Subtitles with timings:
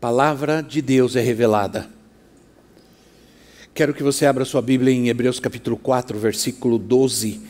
[0.00, 1.86] Palavra de Deus é revelada.
[3.74, 7.42] Quero que você abra sua Bíblia em Hebreus capítulo 4, versículo 12.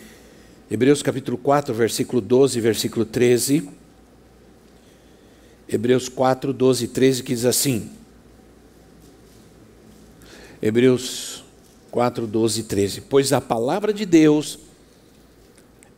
[0.68, 3.68] Hebreus capítulo 4, versículo 12, versículo 13.
[5.68, 7.88] Hebreus 4, 12 e 13, que diz assim.
[10.60, 11.44] Hebreus
[11.92, 13.00] 4, 12 e 13.
[13.02, 14.58] Pois a palavra de Deus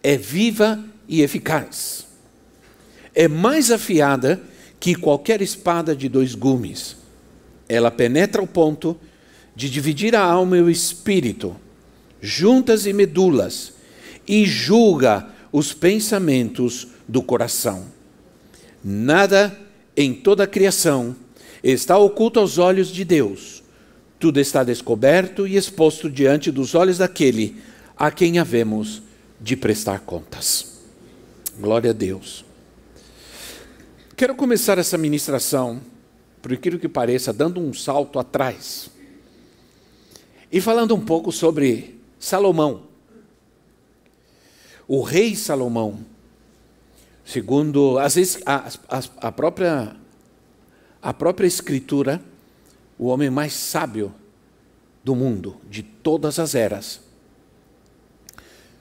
[0.03, 2.07] é viva e eficaz,
[3.15, 4.52] é mais afiada
[4.83, 6.97] que qualquer espada de dois gumes.
[7.69, 8.97] Ela penetra ao ponto
[9.55, 11.55] de dividir a alma e o espírito,
[12.21, 13.75] juntas e medulas,
[14.27, 17.85] e julga os pensamentos do coração.
[18.83, 19.57] Nada
[19.97, 21.15] em toda a criação
[21.63, 23.63] está oculto aos olhos de Deus.
[24.19, 27.55] Tudo está descoberto e exposto diante dos olhos daquele
[27.97, 29.01] a quem havemos
[29.41, 30.81] de prestar contas.
[31.57, 32.45] Glória a Deus.
[34.23, 35.83] Quero começar essa ministração,
[36.41, 38.89] por aquilo que pareça, dando um salto atrás
[40.53, 42.85] e falando um pouco sobre Salomão.
[44.87, 46.07] O rei Salomão,
[47.25, 49.97] segundo às vezes, a, a, a, própria,
[51.03, 52.23] a própria Escritura,
[52.97, 54.15] o homem mais sábio
[55.03, 57.01] do mundo, de todas as eras.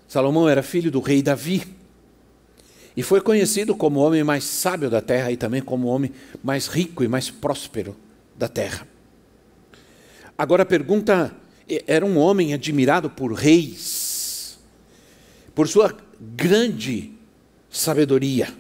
[0.08, 1.81] Salomão era filho do rei Davi.
[2.96, 6.12] E foi conhecido como o homem mais sábio da terra e também como o homem
[6.44, 7.96] mais rico e mais próspero
[8.36, 8.86] da terra.
[10.38, 11.34] Agora a pergunta:
[11.88, 14.60] era um homem admirado por reis,
[15.56, 17.12] por sua grande
[17.70, 18.54] sabedoria.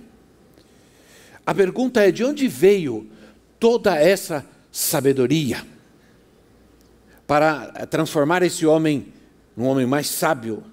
[1.45, 3.09] A pergunta é: de onde veio
[3.59, 5.65] toda essa sabedoria
[7.27, 9.07] para transformar esse homem
[9.57, 10.63] num homem mais sábio,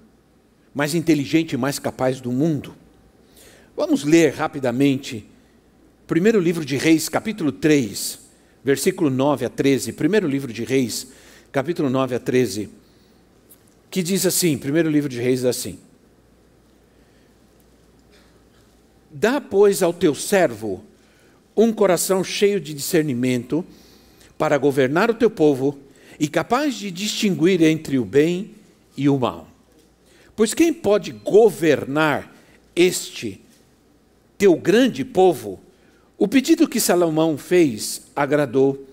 [0.73, 2.75] mais inteligente e mais capaz do mundo?
[3.79, 5.25] Vamos ler rapidamente.
[6.05, 8.19] Primeiro livro de Reis, capítulo 3,
[8.65, 9.93] versículo 9 a 13.
[9.93, 11.07] Primeiro livro de Reis,
[11.53, 12.71] capítulo 9 a 13.
[13.89, 15.79] Que diz assim: primeiro livro de Reis, assim:
[19.13, 20.85] Dá, pois, ao teu servo
[21.57, 23.65] um coração cheio de discernimento
[24.37, 25.79] para governar o teu povo
[26.19, 28.57] e capaz de distinguir entre o bem
[28.97, 29.47] e o mal.
[30.35, 32.35] Pois quem pode governar
[32.75, 33.47] este
[34.39, 35.59] teu grande povo,
[36.17, 38.87] o pedido que Salomão fez agradou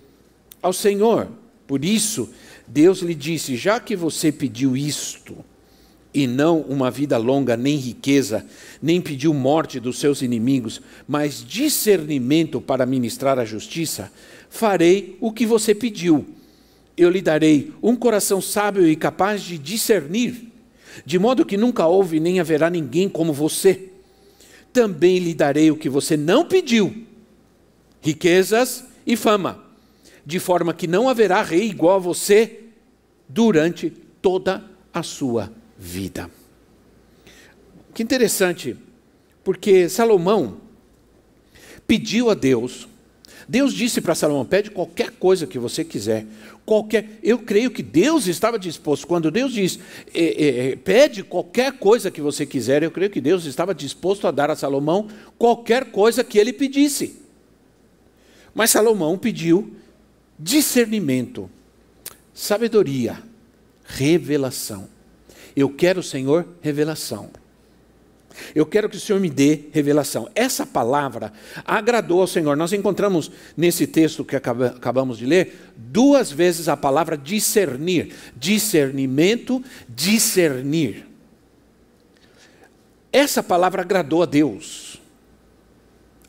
[0.60, 1.28] ao Senhor.
[1.66, 2.28] Por isso,
[2.66, 5.36] Deus lhe disse: Já que você pediu isto,
[6.12, 8.44] e não uma vida longa, nem riqueza,
[8.82, 14.10] nem pediu morte dos seus inimigos, mas discernimento para ministrar a justiça,
[14.48, 16.24] farei o que você pediu.
[16.96, 20.50] Eu lhe darei um coração sábio e capaz de discernir,
[21.04, 23.90] de modo que nunca houve nem haverá ninguém como você
[24.76, 27.06] também lhe darei o que você não pediu:
[28.02, 29.64] riquezas e fama,
[30.24, 32.60] de forma que não haverá rei igual a você
[33.26, 33.88] durante
[34.20, 36.30] toda a sua vida.
[37.94, 38.76] Que interessante,
[39.42, 40.60] porque Salomão
[41.86, 42.86] pediu a Deus
[43.48, 46.26] Deus disse para Salomão: pede qualquer coisa que você quiser.
[46.64, 49.06] Qualquer, eu creio que Deus estava disposto.
[49.06, 49.78] Quando Deus diz,
[50.12, 54.26] é, é, é, pede qualquer coisa que você quiser, eu creio que Deus estava disposto
[54.26, 55.08] a dar a Salomão
[55.38, 57.20] qualquer coisa que ele pedisse.
[58.52, 59.72] Mas Salomão pediu
[60.38, 61.48] discernimento,
[62.34, 63.22] sabedoria,
[63.84, 64.88] revelação.
[65.54, 67.30] Eu quero, Senhor, revelação.
[68.54, 70.28] Eu quero que o Senhor me dê revelação.
[70.34, 71.32] Essa palavra
[71.64, 72.56] agradou ao Senhor.
[72.56, 78.14] Nós encontramos nesse texto que acabamos de ler duas vezes a palavra discernir.
[78.36, 81.06] Discernimento, discernir.
[83.12, 85.00] Essa palavra agradou a Deus.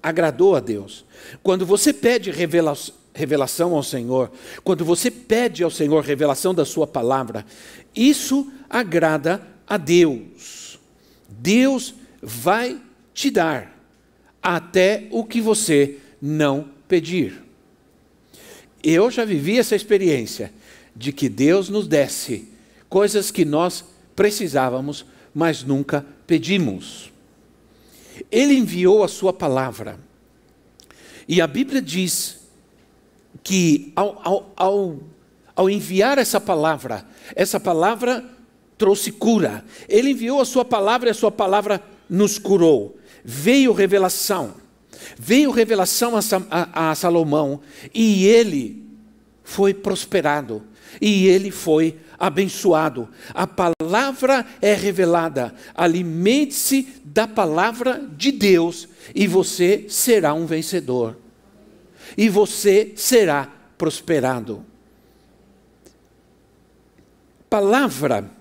[0.02, 1.06] Agradou a Deus.
[1.44, 4.32] Quando você pede revelação ao Senhor,
[4.64, 7.46] quando você pede ao Senhor revelação da Sua palavra,
[7.94, 10.57] isso agrada a Deus.
[11.40, 12.82] Deus vai
[13.14, 13.76] te dar
[14.42, 17.44] até o que você não pedir.
[18.84, 20.54] Eu já vivi essa experiência
[20.96, 22.48] de que Deus nos desse
[22.90, 23.84] coisas que nós
[24.16, 27.12] precisávamos, mas nunca pedimos.
[28.32, 30.00] Ele enviou a sua palavra.
[31.28, 32.40] E a Bíblia diz
[33.44, 35.00] que ao, ao, ao,
[35.56, 37.06] ao enviar essa palavra,
[37.36, 38.37] essa palavra
[38.78, 39.66] trouxe cura.
[39.90, 42.98] Ele enviou a sua palavra e a sua palavra nos curou.
[43.24, 44.54] Veio revelação.
[45.18, 46.20] Veio revelação a,
[46.50, 47.62] a, a Salomão
[47.94, 48.84] e ele
[49.44, 50.64] foi prosperado
[51.02, 53.10] e ele foi abençoado.
[53.34, 55.54] A palavra é revelada.
[55.74, 61.18] Alimente-se da palavra de Deus e você será um vencedor.
[62.18, 64.66] E você será prosperado.
[67.50, 68.37] Palavra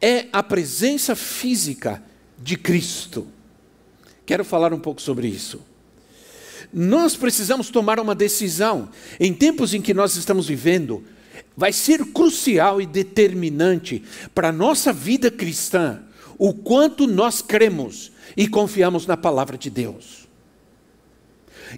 [0.00, 2.02] é a presença física
[2.38, 3.26] de Cristo.
[4.24, 5.60] Quero falar um pouco sobre isso.
[6.72, 8.90] Nós precisamos tomar uma decisão.
[9.18, 11.02] Em tempos em que nós estamos vivendo,
[11.56, 14.04] vai ser crucial e determinante
[14.34, 16.02] para a nossa vida cristã
[16.36, 20.28] o quanto nós cremos e confiamos na palavra de Deus.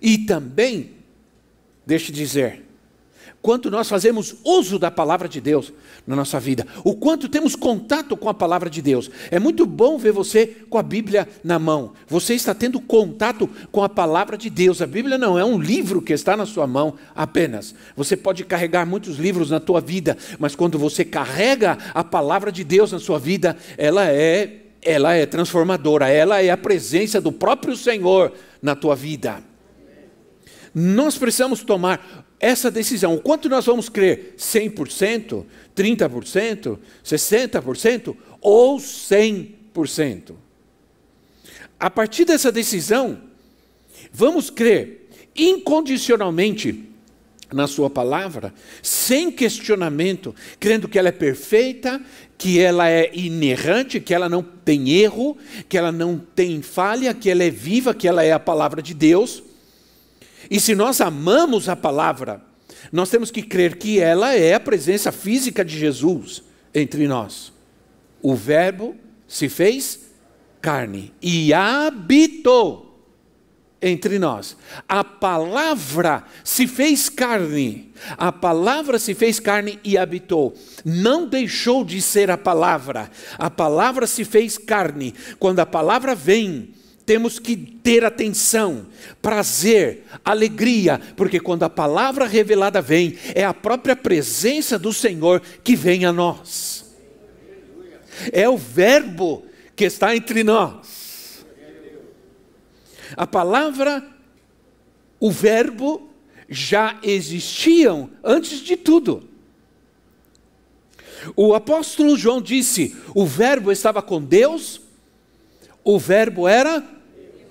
[0.02, 0.92] E também,
[1.86, 2.62] deixe dizer,
[3.42, 5.72] quanto nós fazemos uso da palavra de Deus
[6.06, 9.10] na nossa vida, o quanto temos contato com a palavra de Deus.
[9.30, 11.92] É muito bom ver você com a Bíblia na mão.
[12.06, 14.82] Você está tendo contato com a palavra de Deus.
[14.82, 17.74] A Bíblia não é um livro que está na sua mão apenas.
[17.96, 22.64] Você pode carregar muitos livros na tua vida, mas quando você carrega a palavra de
[22.64, 27.76] Deus na sua vida, ela é ela é transformadora, ela é a presença do próprio
[27.76, 28.32] Senhor
[28.62, 29.42] na tua vida.
[30.74, 33.14] Nós precisamos tomar essa decisão.
[33.14, 34.34] O quanto nós vamos crer?
[34.38, 35.44] 100%,
[35.76, 40.34] 30%, 60% ou 100%?
[41.78, 43.20] A partir dessa decisão,
[44.10, 46.86] vamos crer incondicionalmente
[47.52, 52.00] na Sua palavra, sem questionamento, crendo que ela é perfeita,
[52.38, 55.36] que ela é inerrante, que ela não tem erro,
[55.68, 58.94] que ela não tem falha, que ela é viva, que ela é a palavra de
[58.94, 59.42] Deus.
[60.50, 62.42] E se nós amamos a palavra,
[62.90, 66.42] nós temos que crer que ela é a presença física de Jesus
[66.74, 67.52] entre nós.
[68.20, 68.96] O Verbo
[69.28, 70.10] se fez
[70.60, 72.90] carne e habitou
[73.80, 74.56] entre nós.
[74.88, 77.92] A palavra se fez carne.
[78.18, 80.54] A palavra se fez carne e habitou.
[80.84, 83.10] Não deixou de ser a palavra.
[83.38, 85.14] A palavra se fez carne.
[85.38, 86.74] Quando a palavra vem,
[87.10, 88.86] temos que ter atenção,
[89.20, 95.74] prazer, alegria, porque quando a palavra revelada vem, é a própria presença do Senhor que
[95.74, 96.94] vem a nós.
[98.30, 101.44] É o Verbo que está entre nós.
[103.16, 104.06] A palavra,
[105.18, 106.08] o Verbo,
[106.48, 109.28] já existiam antes de tudo.
[111.34, 114.80] O apóstolo João disse: o Verbo estava com Deus,
[115.82, 116.99] o Verbo era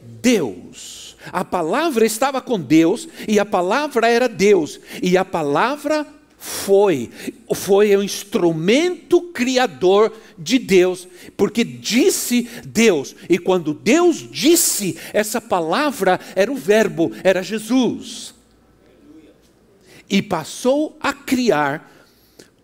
[0.01, 1.15] Deus.
[1.31, 4.79] A palavra estava com Deus e a palavra era Deus.
[5.01, 6.07] E a palavra
[6.39, 7.11] foi,
[7.53, 11.05] foi o instrumento criador de Deus,
[11.35, 18.33] porque disse Deus, e quando Deus disse, essa palavra era o Verbo, era Jesus,
[20.09, 21.91] e passou a criar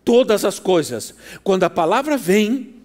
[0.02, 1.14] todas as coisas.
[1.44, 2.76] Quando a palavra vem,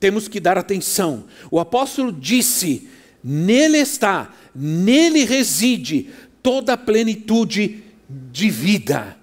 [0.00, 1.26] temos que dar atenção.
[1.48, 2.88] O apóstolo disse:
[3.22, 6.10] Nele está, nele reside
[6.42, 9.16] toda a plenitude de vida.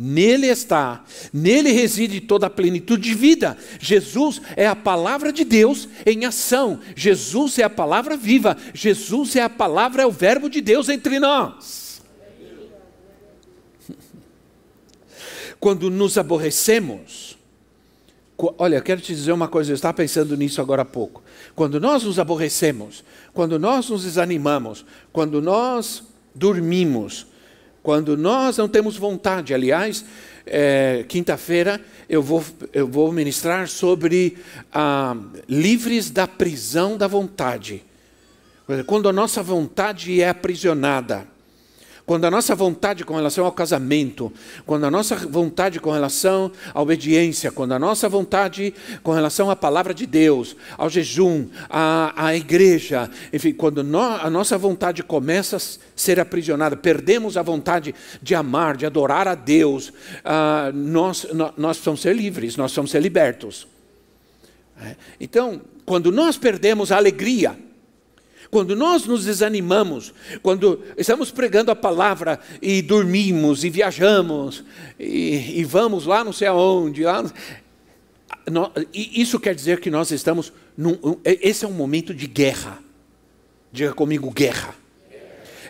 [0.00, 3.58] Nele está, nele reside toda a plenitude de vida.
[3.80, 6.78] Jesus é a palavra de Deus em ação.
[6.94, 8.56] Jesus é a palavra viva.
[8.72, 12.00] Jesus é a palavra, é o Verbo de Deus entre nós.
[15.58, 17.37] Quando nos aborrecemos,
[18.58, 21.22] olha, quero te dizer uma coisa, eu estava pensando nisso agora há pouco.
[21.56, 23.02] Quando nós nos aborrecemos,
[23.34, 26.04] quando nós nos desanimamos, quando nós
[26.34, 27.26] dormimos,
[27.82, 30.04] quando nós não temos vontade, aliás,
[30.46, 34.38] é, quinta-feira eu vou, eu vou ministrar sobre
[34.72, 35.16] ah,
[35.48, 37.84] livres da prisão da vontade.
[38.86, 41.26] Quando a nossa vontade é aprisionada.
[42.08, 44.32] Quando a nossa vontade com relação ao casamento,
[44.64, 48.72] quando a nossa vontade com relação à obediência, quando a nossa vontade
[49.02, 54.30] com relação à palavra de Deus, ao jejum, à, à igreja, enfim, quando no, a
[54.30, 55.60] nossa vontade começa a
[55.94, 61.26] ser aprisionada, perdemos a vontade de amar, de adorar a Deus, uh, nós,
[61.58, 63.68] nós precisamos ser livres, nós precisamos ser libertos.
[64.80, 64.96] É?
[65.20, 67.67] Então, quando nós perdemos a alegria,
[68.50, 70.12] quando nós nos desanimamos,
[70.42, 74.64] quando estamos pregando a palavra e dormimos e viajamos
[74.98, 77.24] e, e vamos lá não sei aonde, lá,
[78.92, 80.52] isso quer dizer que nós estamos.
[80.76, 82.78] Num, esse é um momento de guerra.
[83.70, 84.74] Diga comigo, guerra.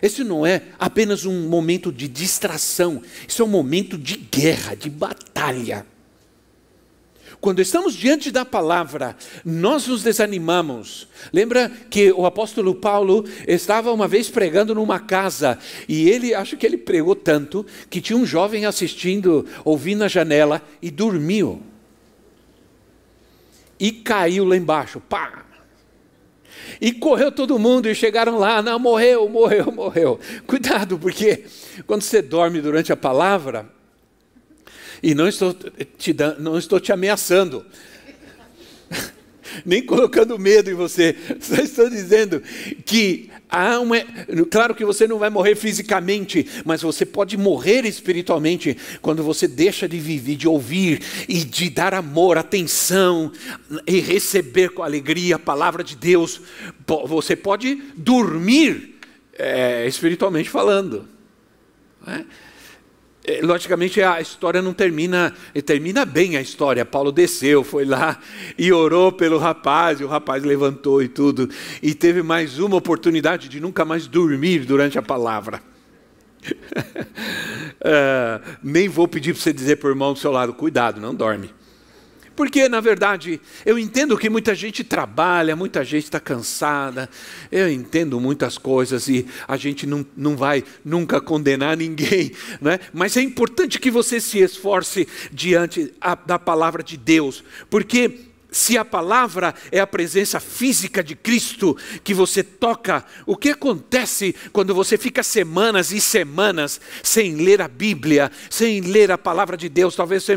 [0.01, 4.89] esse não é apenas um momento de distração, isso é um momento de guerra, de
[4.89, 5.85] batalha.
[7.41, 9.15] Quando estamos diante da palavra,
[9.45, 11.07] nós nos desanimamos.
[11.31, 16.65] Lembra que o apóstolo Paulo estava uma vez pregando numa casa e ele, acho que
[16.65, 21.63] ele pregou tanto, que tinha um jovem assistindo, ouvindo na janela e dormiu.
[23.79, 25.45] E caiu lá embaixo, pá!
[26.81, 30.19] E correu todo mundo e chegaram lá, não, morreu, morreu, morreu.
[30.45, 31.45] Cuidado, porque
[31.87, 33.78] quando você dorme durante a palavra,
[35.01, 35.55] e não estou
[35.97, 37.65] te, dando, não estou te ameaçando,
[39.65, 42.41] nem colocando medo em você, só estou dizendo
[42.85, 43.97] que há uma.
[44.51, 49.87] Claro que você não vai morrer fisicamente, mas você pode morrer espiritualmente quando você deixa
[49.87, 53.31] de viver, de ouvir e de dar amor, atenção
[53.87, 56.39] e receber com alegria a palavra de Deus.
[57.07, 58.99] Você pode dormir
[59.33, 61.07] é, espiritualmente falando.
[62.05, 62.25] Não é?
[63.23, 65.33] É, logicamente a história não termina,
[65.65, 66.85] termina bem a história.
[66.85, 68.17] Paulo desceu, foi lá
[68.57, 71.49] e orou pelo rapaz, e o rapaz levantou e tudo,
[71.83, 75.61] e teve mais uma oportunidade de nunca mais dormir durante a palavra.
[76.49, 81.13] uh, nem vou pedir para você dizer para o irmão do seu lado: cuidado, não
[81.13, 81.58] dorme.
[82.39, 87.09] Porque, na verdade, eu entendo que muita gente trabalha, muita gente está cansada,
[87.51, 92.31] eu entendo muitas coisas e a gente não, não vai nunca condenar ninguém,
[92.61, 92.79] né?
[92.93, 98.77] mas é importante que você se esforce diante a, da palavra de Deus, porque se
[98.77, 104.73] a palavra é a presença física de Cristo que você toca, o que acontece quando
[104.73, 109.95] você fica semanas e semanas sem ler a Bíblia, sem ler a palavra de Deus?
[109.95, 110.35] Talvez você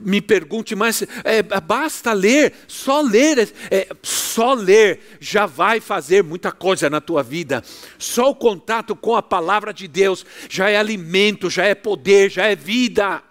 [0.00, 6.52] me pergunte, mas é, basta ler, só ler, é, só ler já vai fazer muita
[6.52, 7.62] coisa na tua vida.
[7.98, 12.46] Só o contato com a palavra de Deus já é alimento, já é poder, já
[12.46, 13.22] é vida,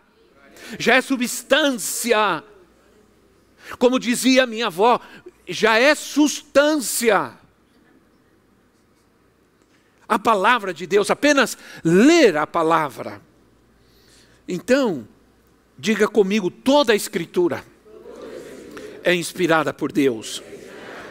[0.78, 2.44] já é substância.
[3.78, 5.00] Como dizia minha avó,
[5.48, 7.32] já é substância.
[10.08, 13.22] A palavra de Deus, apenas ler a palavra.
[14.48, 15.08] Então,
[15.78, 17.64] diga comigo, toda a Escritura
[19.04, 20.42] é inspirada por Deus.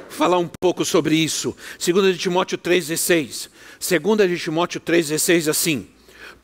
[0.09, 1.55] Falar um pouco sobre isso.
[1.79, 3.51] 2 Timóteo 3,16.
[3.79, 5.89] 2 Timóteo 3,16 assim: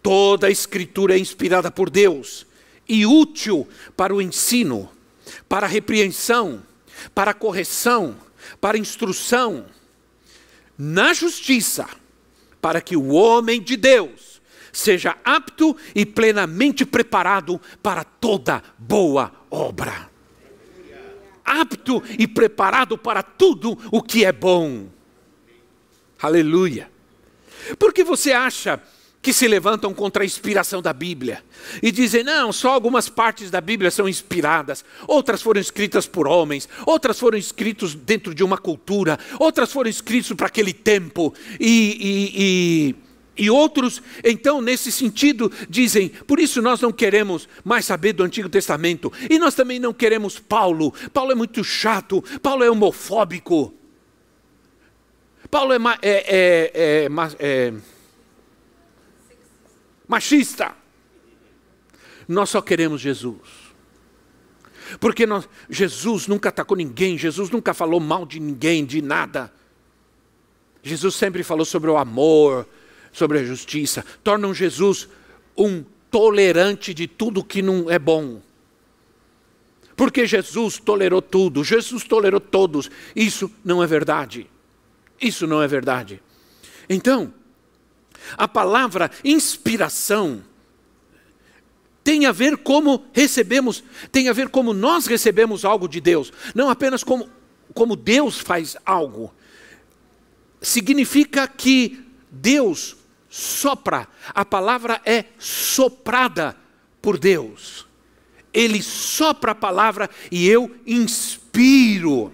[0.02, 2.46] Toda a Escritura é inspirada por Deus
[2.88, 3.66] e útil
[3.96, 4.90] para o ensino
[5.48, 6.62] para repreensão,
[7.14, 8.16] para correção,
[8.60, 9.66] para instrução,
[10.76, 11.88] na justiça,
[12.60, 14.40] para que o homem de Deus
[14.72, 20.10] seja apto e plenamente preparado para toda boa obra.
[21.44, 24.88] Apto e preparado para tudo o que é bom.
[26.20, 26.90] Aleluia.
[27.78, 28.80] Por que você acha
[29.22, 31.44] que se levantam contra a inspiração da Bíblia
[31.80, 36.68] e dizem: não, só algumas partes da Bíblia são inspiradas, outras foram escritas por homens,
[36.84, 42.94] outras foram escritas dentro de uma cultura, outras foram escritas para aquele tempo, e, e,
[43.38, 48.24] e, e outros, então, nesse sentido, dizem: por isso nós não queremos mais saber do
[48.24, 53.72] Antigo Testamento, e nós também não queremos Paulo, Paulo é muito chato, Paulo é homofóbico.
[55.48, 57.74] Paulo é, é, é, é, é
[60.12, 60.76] machista.
[62.28, 63.40] Nós só queremos Jesus.
[65.00, 69.50] Porque nós, Jesus nunca atacou ninguém, Jesus nunca falou mal de ninguém, de nada.
[70.82, 72.68] Jesus sempre falou sobre o amor,
[73.10, 74.04] sobre a justiça.
[74.22, 75.08] Tornam Jesus
[75.56, 78.42] um tolerante de tudo que não é bom.
[79.96, 82.90] Porque Jesus tolerou tudo, Jesus tolerou todos.
[83.16, 84.46] Isso não é verdade.
[85.20, 86.22] Isso não é verdade.
[86.88, 87.32] Então,
[88.36, 90.42] a palavra inspiração
[92.04, 96.68] tem a ver como recebemos, tem a ver como nós recebemos algo de Deus, não
[96.68, 97.28] apenas como,
[97.72, 99.32] como Deus faz algo.
[100.60, 102.96] Significa que Deus
[103.28, 106.56] sopra, a palavra é soprada
[107.00, 107.86] por Deus.
[108.52, 112.32] Ele sopra a palavra e eu inspiro.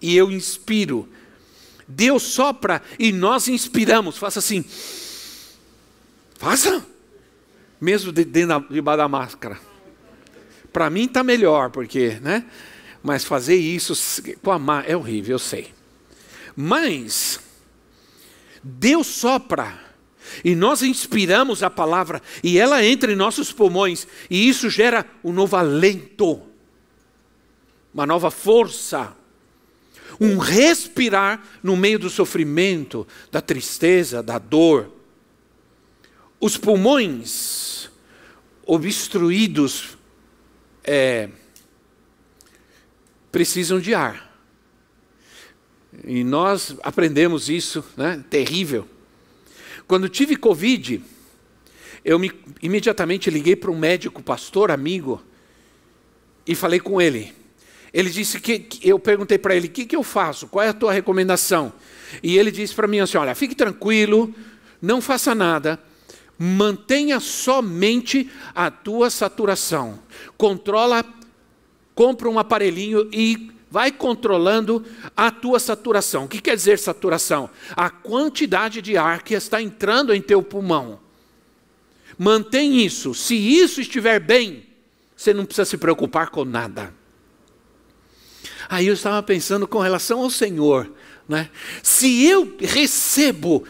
[0.00, 1.08] E eu inspiro.
[1.88, 4.18] Deus sopra e nós inspiramos.
[4.18, 4.62] Faça assim.
[6.36, 6.84] Faça.
[7.80, 9.58] Mesmo debaixo de da máscara.
[10.70, 12.44] Para mim está melhor, porque, né?
[13.02, 13.94] Mas fazer isso
[14.42, 15.72] com a é horrível, eu sei.
[16.54, 17.40] Mas
[18.62, 19.80] Deus sopra
[20.44, 25.32] e nós inspiramos a palavra e ela entra em nossos pulmões e isso gera um
[25.32, 26.42] novo alento,
[27.94, 29.16] uma nova força,
[30.20, 34.92] um respirar no meio do sofrimento, da tristeza, da dor.
[36.40, 37.90] Os pulmões
[38.66, 39.96] obstruídos
[40.84, 41.28] é,
[43.30, 44.28] precisam de ar.
[46.04, 48.22] E nós aprendemos isso, né?
[48.28, 48.86] terrível.
[49.86, 51.02] Quando tive Covid,
[52.04, 52.30] eu me,
[52.62, 55.22] imediatamente liguei para um médico, pastor, amigo,
[56.46, 57.37] e falei com ele.
[57.92, 60.48] Ele disse que, que eu perguntei para ele: o que, que eu faço?
[60.48, 61.72] Qual é a tua recomendação?
[62.22, 64.34] E ele disse para mim assim: olha, fique tranquilo,
[64.80, 65.78] não faça nada,
[66.38, 69.98] mantenha somente a tua saturação.
[70.36, 71.04] Controla,
[71.94, 74.84] compra um aparelhinho e vai controlando
[75.16, 76.24] a tua saturação.
[76.24, 77.50] O que quer dizer saturação?
[77.76, 81.00] A quantidade de ar que está entrando em teu pulmão.
[82.16, 83.14] Mantém isso.
[83.14, 84.66] Se isso estiver bem,
[85.16, 86.97] você não precisa se preocupar com nada.
[88.68, 90.92] Aí eu estava pensando com relação ao Senhor,
[91.26, 91.50] né?
[91.82, 93.64] Se eu recebo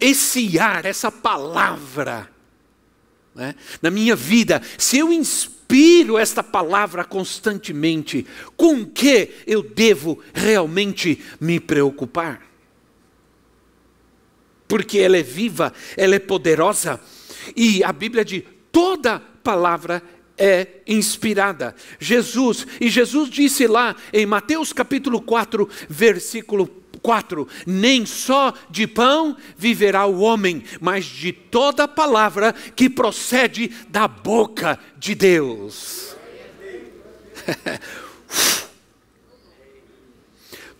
[0.00, 2.28] esse ar, essa palavra,
[3.34, 11.22] né, na minha vida, se eu inspiro esta palavra constantemente, com que eu devo realmente
[11.40, 12.42] me preocupar?
[14.66, 17.00] Porque ela é viva, ela é poderosa,
[17.54, 20.02] e a Bíblia diz: toda palavra
[20.36, 21.74] é inspirada.
[21.98, 26.66] Jesus, e Jesus disse lá em Mateus capítulo 4, versículo
[27.02, 34.06] 4: Nem só de pão viverá o homem, mas de toda palavra que procede da
[34.06, 36.16] boca de Deus.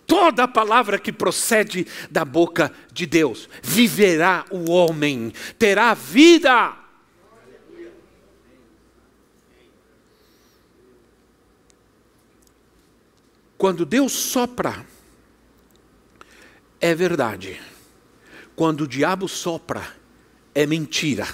[0.06, 6.81] toda palavra que procede da boca de Deus, viverá o homem, terá vida.
[13.62, 14.84] Quando Deus sopra,
[16.80, 17.60] é verdade.
[18.56, 19.86] Quando o diabo sopra,
[20.52, 21.28] é mentira.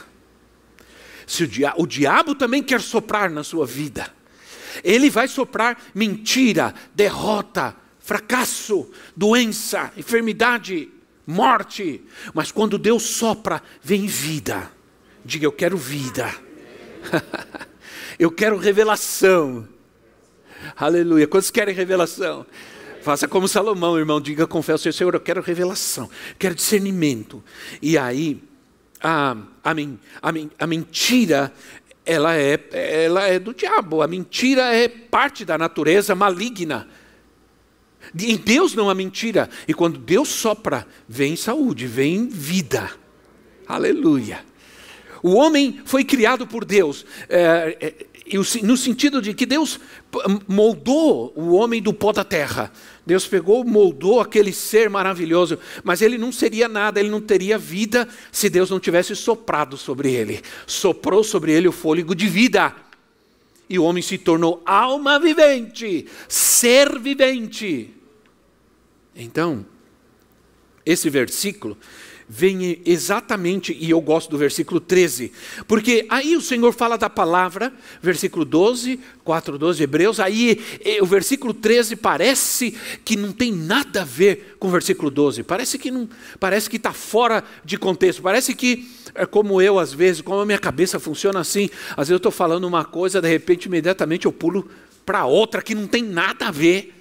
[1.26, 4.14] Se o, dia, o diabo também quer soprar na sua vida,
[4.84, 10.90] ele vai soprar mentira, derrota, fracasso, doença, enfermidade,
[11.26, 12.04] morte.
[12.34, 14.70] Mas quando Deus sopra, vem vida.
[15.24, 16.30] Diga, eu quero vida.
[18.20, 19.77] eu quero revelação.
[20.76, 21.26] Aleluia.
[21.26, 22.46] Quantos querem revelação?
[23.02, 24.20] Faça como Salomão, irmão.
[24.20, 27.42] Diga fé ao Senhor: Eu quero revelação, quero discernimento.
[27.80, 28.42] E aí,
[29.00, 31.52] a, a, a, a mentira
[32.08, 32.58] ela é,
[33.04, 34.00] ela é do diabo.
[34.00, 36.88] A mentira é parte da natureza maligna.
[38.18, 39.50] Em Deus não há mentira.
[39.68, 42.90] E quando Deus sopra, vem saúde, vem vida.
[43.66, 44.42] Aleluia.
[45.22, 47.94] O homem foi criado por Deus, é, é,
[48.62, 49.80] no sentido de que Deus
[50.46, 52.72] moldou o homem do pó da terra.
[53.06, 58.08] Deus pegou, moldou aquele ser maravilhoso, mas ele não seria nada, ele não teria vida
[58.30, 60.42] se Deus não tivesse soprado sobre ele.
[60.66, 62.74] Soprou sobre ele o fôlego de vida.
[63.68, 67.94] E o homem se tornou alma vivente, ser vivente.
[69.14, 69.64] Então,
[70.84, 71.76] esse versículo
[72.28, 75.32] vem exatamente, e eu gosto do versículo 13,
[75.66, 80.60] porque aí o Senhor fala da palavra, versículo 12, 4, 12, Hebreus, aí
[81.00, 85.78] o versículo 13 parece que não tem nada a ver com o versículo 12, parece
[85.78, 86.06] que não,
[86.38, 90.46] parece que está fora de contexto, parece que é como eu às vezes, como a
[90.46, 94.32] minha cabeça funciona assim, às vezes eu estou falando uma coisa, de repente imediatamente eu
[94.32, 94.68] pulo
[95.06, 96.94] para outra que não tem nada a ver.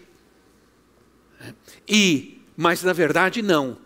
[1.86, 3.78] E, mas na verdade não.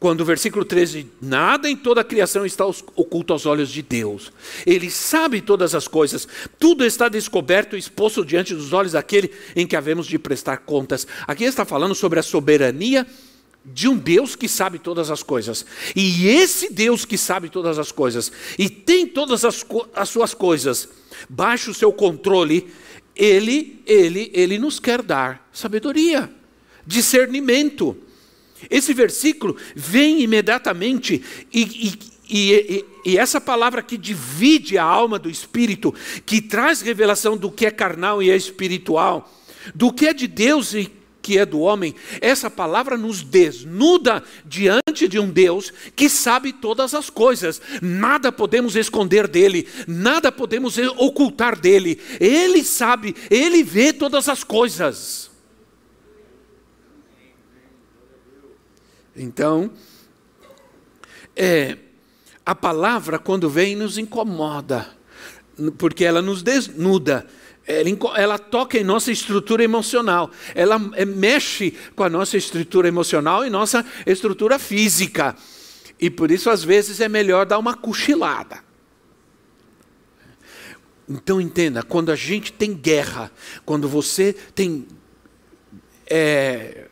[0.00, 4.32] Quando o versículo 13, nada em toda a criação está oculto aos olhos de Deus.
[4.64, 9.66] Ele sabe todas as coisas, tudo está descoberto e exposto diante dos olhos daquele em
[9.66, 11.06] que havemos de prestar contas.
[11.26, 13.04] Aqui está falando sobre a soberania
[13.64, 15.66] de um Deus que sabe todas as coisas.
[15.96, 20.88] E esse Deus que sabe todas as coisas e tem todas as, as suas coisas
[21.28, 22.72] baixo o seu controle,
[23.16, 26.30] ele, ele, ele nos quer dar sabedoria
[26.88, 27.94] discernimento.
[28.70, 31.98] Esse versículo vem imediatamente e, e,
[32.30, 35.94] e, e, essa palavra que divide a alma do espírito,
[36.26, 39.32] que traz revelação do que é carnal e é espiritual,
[39.74, 40.90] do que é de Deus e
[41.28, 46.94] que é do homem, essa palavra nos desnuda diante de um Deus que sabe todas
[46.94, 54.26] as coisas, nada podemos esconder dele, nada podemos ocultar dele, ele sabe, ele vê todas
[54.26, 55.27] as coisas.
[59.18, 59.70] Então,
[61.34, 61.76] é,
[62.46, 64.88] a palavra, quando vem, nos incomoda,
[65.76, 67.26] porque ela nos desnuda.
[67.66, 73.44] ela, ela, toca em nossa estrutura emocional, ela é, mexe com a nossa estrutura emocional
[73.44, 75.36] e nossa estrutura física.
[76.00, 78.62] E por isso, às vezes, é melhor dar uma cochilada.
[81.08, 83.32] Então, entenda: quando a gente tem guerra,
[83.64, 84.86] quando você tem.
[86.10, 86.87] É,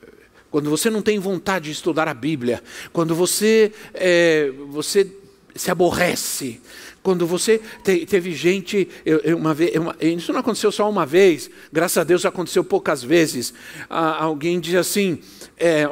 [0.57, 5.07] quando você não tem vontade de estudar a Bíblia, quando você, é, você
[5.55, 6.63] se aborrece,
[7.03, 11.51] quando você te, teve gente, eu, eu, uma vez, isso não aconteceu só uma vez,
[11.71, 13.53] graças a Deus aconteceu poucas vezes.
[13.91, 15.19] Ah, alguém diz assim:
[15.59, 15.83] é,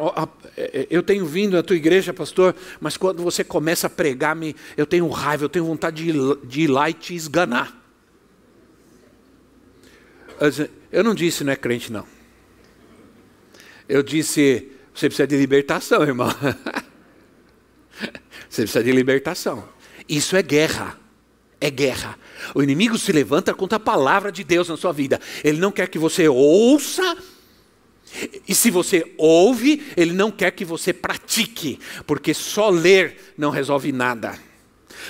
[0.57, 4.87] é, eu tenho vindo à tua igreja, pastor, mas quando você começa a pregar-me, eu
[4.87, 7.79] tenho raiva, eu tenho vontade de, de ir lá e te esganar.
[10.91, 12.14] Eu não disse não é crente, não.
[13.89, 16.29] Eu disse, você precisa de libertação, irmão.
[18.49, 19.69] você precisa de libertação.
[20.09, 20.99] Isso é guerra
[21.61, 22.19] é guerra.
[22.55, 25.19] O inimigo se levanta contra a palavra de Deus na sua vida.
[25.43, 27.17] Ele não quer que você ouça,
[28.47, 33.91] e se você ouve, ele não quer que você pratique, porque só ler não resolve
[33.93, 34.39] nada.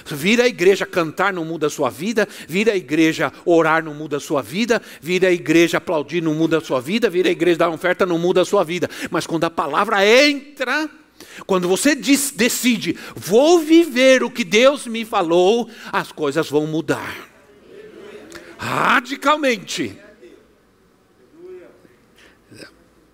[0.07, 4.17] Vir à igreja cantar não muda a sua vida, vir à igreja orar não muda
[4.17, 7.59] a sua vida, vir à igreja aplaudir não muda a sua vida, vir à igreja
[7.59, 8.89] dar oferta não muda a sua vida.
[9.11, 10.89] Mas quando a palavra entra,
[11.47, 17.29] quando você diz, decide, vou viver o que Deus me falou, as coisas vão mudar.
[18.59, 19.99] Radicalmente.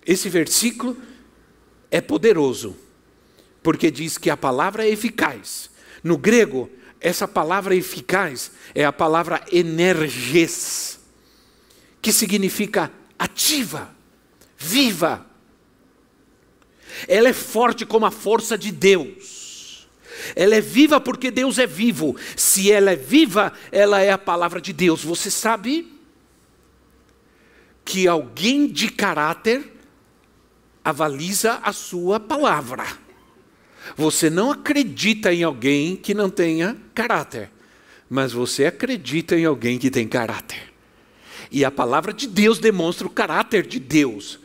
[0.05, 0.97] Esse versículo
[1.89, 2.75] é poderoso,
[3.61, 5.70] porque diz que a palavra é eficaz.
[6.03, 10.99] No grego, essa palavra eficaz é a palavra energes,
[12.01, 13.93] que significa ativa,
[14.57, 15.31] viva
[17.07, 19.87] ela é forte como a força de Deus.
[20.35, 22.15] Ela é viva porque Deus é vivo.
[22.35, 25.03] Se ela é viva, ela é a palavra de Deus.
[25.03, 25.91] Você sabe
[27.83, 29.77] que alguém de caráter
[30.83, 32.85] avaliza a sua palavra.
[33.95, 37.49] Você não acredita em alguém que não tenha caráter,
[38.09, 40.71] mas você acredita em alguém que tem caráter.
[41.51, 44.39] E a palavra de Deus demonstra o caráter de Deus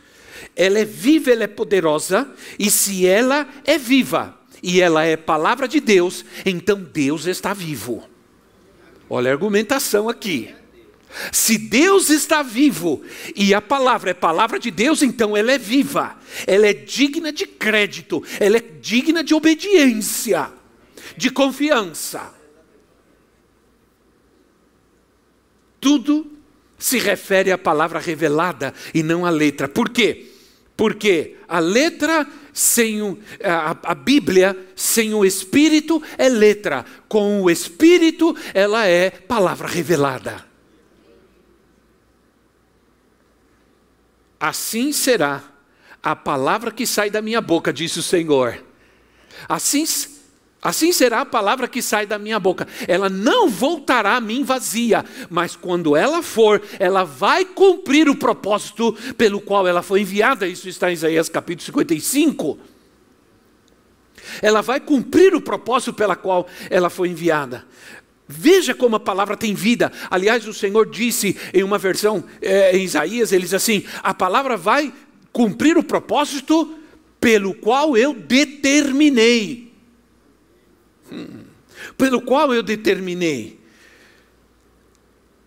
[0.57, 5.67] ela é viva, ela é poderosa, e se ela é viva e ela é palavra
[5.67, 8.03] de Deus, então Deus está vivo.
[9.07, 10.53] Olha a argumentação aqui.
[11.31, 13.01] Se Deus está vivo
[13.35, 17.45] e a palavra é palavra de Deus, então ela é viva, ela é digna de
[17.45, 20.51] crédito, ela é digna de obediência,
[21.15, 22.33] de confiança.
[25.79, 26.31] Tudo
[26.77, 29.67] se refere à palavra revelada e não à letra.
[29.67, 30.31] Por quê?
[30.75, 37.49] Porque a letra sem o, a, a, Bíblia sem o Espírito é letra, com o
[37.49, 40.45] Espírito ela é palavra revelada.
[44.39, 45.43] Assim será
[46.01, 48.63] a palavra que sai da minha boca, disse o Senhor.
[49.47, 49.85] Assim
[50.61, 52.67] Assim será a palavra que sai da minha boca.
[52.87, 58.91] Ela não voltará a mim vazia, mas quando ela for, ela vai cumprir o propósito
[59.17, 60.47] pelo qual ela foi enviada.
[60.47, 62.59] Isso está em Isaías capítulo 55.
[64.41, 67.65] Ela vai cumprir o propósito pela qual ela foi enviada.
[68.27, 69.91] Veja como a palavra tem vida.
[70.09, 74.57] Aliás, o Senhor disse em uma versão é, em Isaías, ele diz assim: a palavra
[74.57, 74.93] vai
[75.31, 76.75] cumprir o propósito
[77.19, 79.67] pelo qual eu determinei
[81.97, 83.59] pelo qual eu determinei.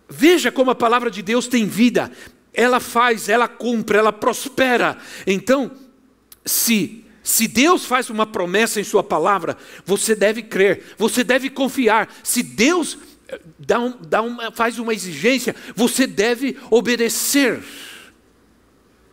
[0.09, 2.11] Veja como a palavra de Deus tem vida,
[2.53, 4.97] ela faz, ela cumpre, ela prospera.
[5.25, 5.71] Então,
[6.45, 12.11] se se Deus faz uma promessa em Sua palavra, você deve crer, você deve confiar.
[12.23, 17.61] Se Deus eh, dá um, dá uma, faz uma exigência, você deve obedecer,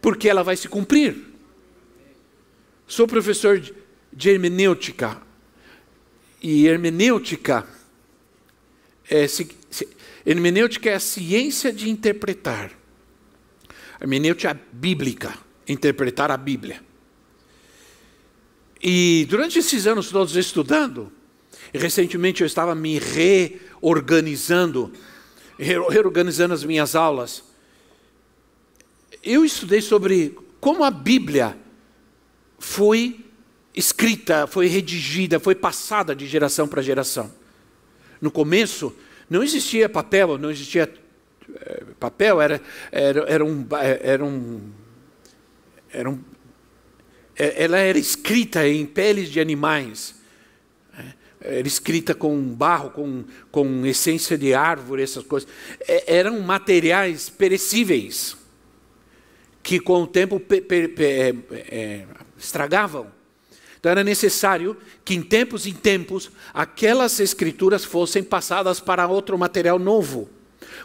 [0.01, 1.16] porque ela vai se cumprir.
[2.87, 3.62] Sou professor
[4.12, 5.21] de hermenêutica
[6.42, 7.66] e hermenêutica
[9.11, 9.27] é,
[10.25, 12.71] hermenêutica é a ciência de interpretar.
[14.01, 15.35] Hermenêutica é bíblica,
[15.66, 16.88] interpretar a Bíblia.
[18.83, 21.12] E durante esses anos todos estudando,
[21.73, 24.93] recentemente eu estava me reorganizando,
[25.59, 27.43] reorganizando as minhas aulas.
[29.23, 31.57] Eu estudei sobre como a Bíblia
[32.59, 33.25] foi
[33.75, 37.33] escrita, foi redigida, foi passada de geração para geração.
[38.21, 38.95] No começo,
[39.31, 40.93] não existia papel, não existia
[41.55, 42.61] é, papel, era,
[42.91, 43.67] era, era, um,
[44.03, 44.61] era um.
[45.91, 46.19] Era um
[47.38, 50.16] ela era escrita em peles de animais.
[50.92, 51.14] Né?
[51.40, 55.48] era escrita com barro, com, com essência de árvore, essas coisas.
[55.87, 58.37] É, eram materiais perecíveis,
[59.62, 61.35] que com o tempo é,
[61.70, 62.05] é,
[62.37, 63.18] estragavam.
[63.79, 69.79] Então era necessário que em tempos em tempos aquelas escrituras fossem passadas para outro material
[69.79, 70.29] novo,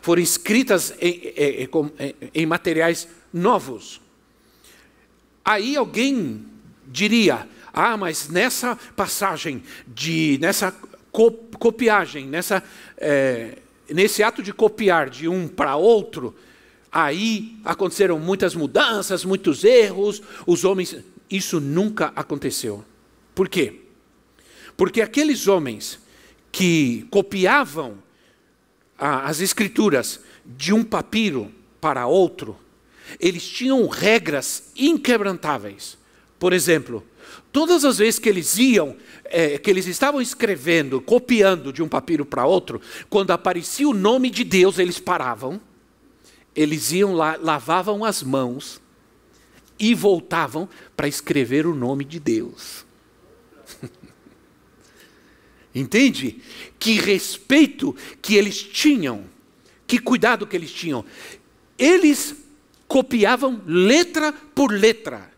[0.01, 4.02] foram escritas em, em, em, em materiais novos.
[5.43, 6.45] Aí alguém
[6.87, 10.71] diria: ah, mas nessa passagem de nessa
[11.11, 12.63] copiagem, nessa
[12.97, 13.57] é,
[13.89, 16.35] nesse ato de copiar de um para outro,
[16.91, 20.97] aí aconteceram muitas mudanças, muitos erros, os homens.
[21.29, 22.85] Isso nunca aconteceu.
[23.33, 23.81] Por quê?
[24.77, 25.99] Porque aqueles homens
[26.51, 27.97] que copiavam
[28.97, 31.51] as escrituras de um papiro
[31.81, 32.57] para outro,
[33.19, 35.97] eles tinham regras inquebrantáveis.
[36.39, 37.03] Por exemplo,
[37.53, 42.25] Todas as vezes que eles iam, é, que eles estavam escrevendo, copiando de um papiro
[42.25, 45.61] para outro, quando aparecia o nome de Deus, eles paravam,
[46.55, 48.81] eles iam lá, lavavam as mãos
[49.77, 52.83] e voltavam para escrever o nome de Deus.
[55.75, 56.41] Entende?
[56.79, 59.25] Que respeito que eles tinham,
[59.85, 61.05] que cuidado que eles tinham.
[61.77, 62.35] Eles
[62.87, 65.33] copiavam letra por letra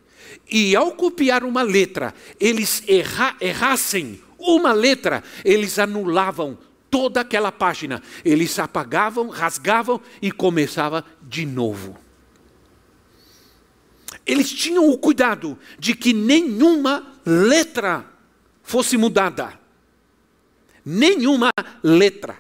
[0.50, 6.58] e ao copiar uma letra, eles erra, errassem uma letra, eles anulavam
[6.90, 8.02] toda aquela página.
[8.24, 11.98] Eles apagavam, rasgavam e começava de novo.
[14.26, 18.06] Eles tinham o cuidado de que nenhuma letra
[18.64, 19.60] fosse mudada.
[20.84, 21.52] Nenhuma
[21.84, 22.38] letra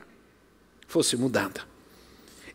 [0.88, 1.75] fosse mudada.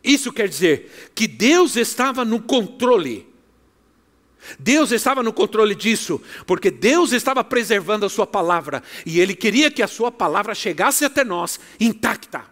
[0.02, 3.30] Isso quer dizer que Deus estava no controle
[4.58, 9.70] Deus estava no controle disso, porque Deus estava preservando a Sua palavra e Ele queria
[9.70, 12.44] que a Sua palavra chegasse até nós intacta.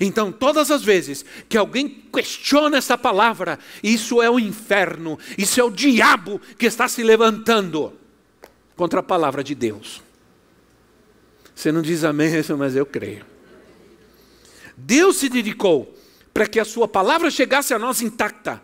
[0.00, 5.64] Então, todas as vezes que alguém questiona essa palavra, isso é o inferno, isso é
[5.64, 7.92] o diabo que está se levantando
[8.76, 10.02] contra a palavra de Deus.
[11.54, 13.26] Você não diz amém, mas eu creio.
[14.76, 15.97] Deus se dedicou
[16.38, 18.62] para que a Sua palavra chegasse a nós intacta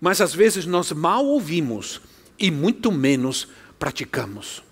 [0.00, 2.00] mas às vezes nós mal ouvimos
[2.38, 4.62] e muito menos praticamos.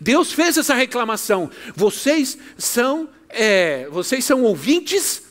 [0.00, 1.50] Deus fez essa reclamação.
[1.74, 5.22] Vocês são, é, vocês são ouvintes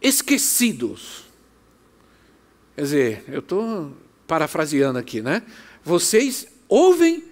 [0.00, 1.24] esquecidos.
[2.76, 5.42] Quer dizer, eu estou parafraseando aqui, né?
[5.84, 7.24] Vocês ouvem,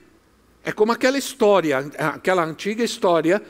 [0.65, 3.41] é como aquela história, aquela antiga história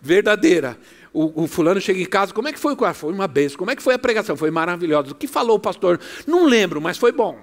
[0.00, 0.78] verdadeira
[1.12, 2.98] o, o, fulano chega em casa, como é que foi o quarto?
[2.98, 3.58] Foi uma bênção.
[3.58, 4.36] Como é que foi a pregação?
[4.36, 5.12] Foi maravilhosa.
[5.12, 6.00] O que falou o pastor?
[6.26, 7.38] Não lembro, mas foi bom.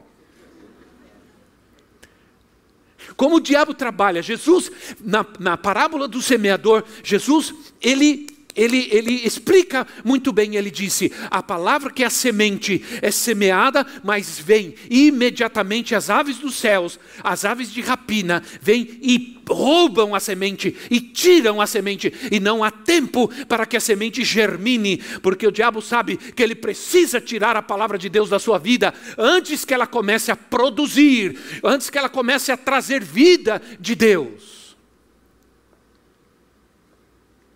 [3.15, 4.21] Como o diabo trabalha?
[4.21, 11.12] Jesus, na, na parábola do semeador, Jesus, ele ele, ele explica muito bem, ele disse:
[11.30, 17.00] a palavra que é a semente é semeada, mas vem imediatamente as aves dos céus,
[17.24, 22.63] as aves de rapina, vêm e roubam a semente e tiram a semente, e não
[22.63, 27.56] há tempo para que a semente germine, porque o diabo sabe que ele precisa tirar
[27.56, 31.98] a palavra de Deus da sua vida antes que ela comece a produzir, antes que
[31.98, 34.64] ela comece a trazer vida de Deus.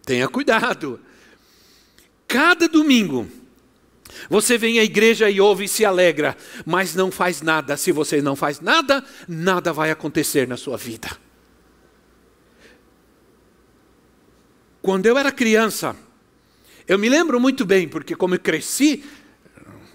[0.10, 1.00] Tenha cuidado.
[2.28, 3.30] Cada domingo,
[4.28, 7.78] você vem à igreja e ouve e se alegra, mas não faz nada.
[7.78, 11.16] Se você não faz nada, nada vai acontecer na sua vida.
[14.82, 15.96] Quando eu era criança,
[16.88, 19.04] eu me lembro muito bem, porque como eu cresci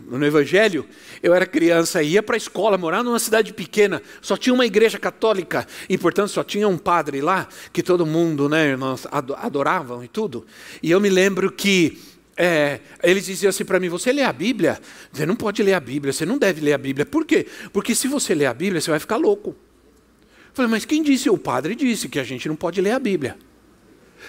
[0.08, 0.86] no Evangelho,
[1.22, 4.98] eu era criança, ia para a escola, morava numa cidade pequena, só tinha uma igreja
[4.98, 10.08] católica e, portanto, só tinha um padre lá que todo mundo, né, nós adoravam e
[10.08, 10.46] tudo.
[10.82, 11.98] E eu me lembro que
[12.36, 14.80] é, eles diziam assim para mim: Você lê a Bíblia?
[15.12, 17.06] Você não pode ler a Bíblia, você não deve ler a Bíblia.
[17.06, 17.46] Por quê?
[17.72, 19.50] Porque se você ler a Bíblia, você vai ficar louco.
[19.50, 21.28] Eu falei, mas quem disse?
[21.30, 23.36] O padre disse que a gente não pode ler a Bíblia.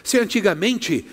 [0.03, 1.05] Se antigamente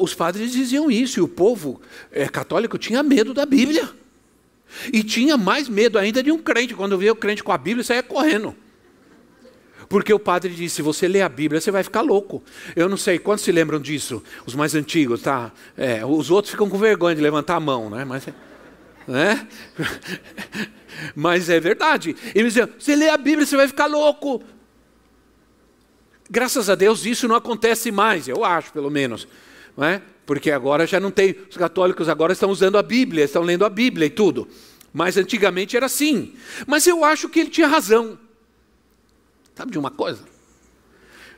[0.00, 1.80] os padres diziam isso e o povo
[2.12, 3.90] é, católico tinha medo da Bíblia.
[4.92, 6.74] E tinha mais medo ainda de um crente.
[6.74, 8.54] Quando via o crente com a Bíblia, saía correndo.
[9.88, 12.42] Porque o padre disse: se você ler a Bíblia, você vai ficar louco.
[12.76, 15.52] Eu não sei quantos se lembram disso, os mais antigos, tá?
[15.76, 18.04] É, os outros ficam com vergonha de levantar a mão, né?
[18.04, 18.28] Mas,
[19.08, 19.48] né?
[21.14, 22.14] Mas é verdade.
[22.34, 24.42] Ele dizia: você lê a Bíblia, você vai ficar louco.
[26.30, 29.26] Graças a Deus isso não acontece mais, eu acho, pelo menos.
[29.76, 30.00] Não é?
[30.30, 33.68] Porque agora já não tem, os católicos agora estão usando a Bíblia, estão lendo a
[33.68, 34.46] Bíblia e tudo.
[34.92, 36.34] Mas antigamente era assim.
[36.68, 38.16] Mas eu acho que ele tinha razão.
[39.56, 40.22] Sabe de uma coisa?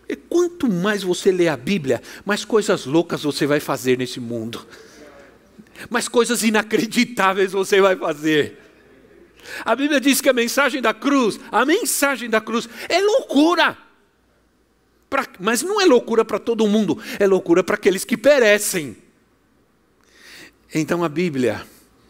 [0.07, 4.67] E quanto mais você lê a Bíblia, mais coisas loucas você vai fazer nesse mundo.
[5.89, 8.59] Mais coisas inacreditáveis você vai fazer.
[9.65, 13.75] A Bíblia diz que a mensagem da cruz, a mensagem da cruz é loucura.
[15.13, 18.97] Pra, mas não é loucura para todo mundo, é loucura para aqueles que perecem.
[20.75, 21.67] Então a Bíblia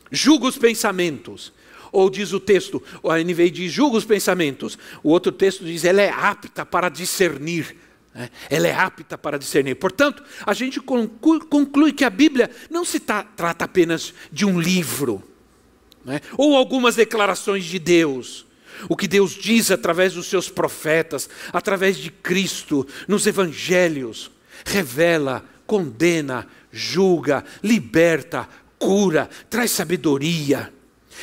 [0.09, 1.53] julga os pensamentos,
[1.91, 6.01] ou diz o texto, a NVI diz julga os pensamentos, o outro texto diz ela
[6.01, 7.77] é apta para discernir.
[8.15, 8.31] Né?
[8.49, 9.75] Ela é apta para discernir.
[9.75, 15.21] Portanto, a gente conclui que a Bíblia não se trata apenas de um livro,
[16.05, 16.21] né?
[16.39, 18.47] ou algumas declarações de Deus.
[18.89, 24.31] O que Deus diz através dos seus profetas, através de Cristo, nos evangelhos,
[24.65, 30.73] revela, condena, julga, liberta, cura, traz sabedoria.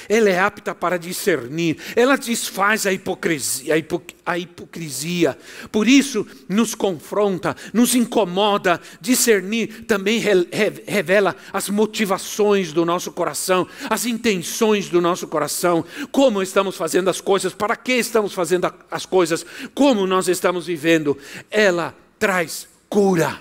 [0.08, 5.38] Ela é apta para discernir, ela desfaz a hipocrisia, a, a hipocrisia.
[5.72, 8.80] Por isso, nos confronta, nos incomoda.
[9.02, 10.48] Discernir também re,
[10.88, 17.20] revela as motivações do nosso coração, as intenções do nosso coração, como estamos fazendo as
[17.20, 21.18] coisas, para que estamos fazendo as coisas, como nós estamos vivendo.
[21.50, 23.40] Ela traz cura.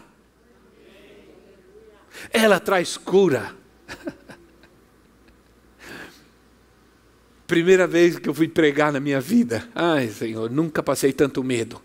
[2.33, 3.55] Ela traz cura.
[7.49, 9.69] Primeira vez que eu fui pregar na minha vida.
[9.75, 11.83] Ai, Senhor, nunca passei tanto medo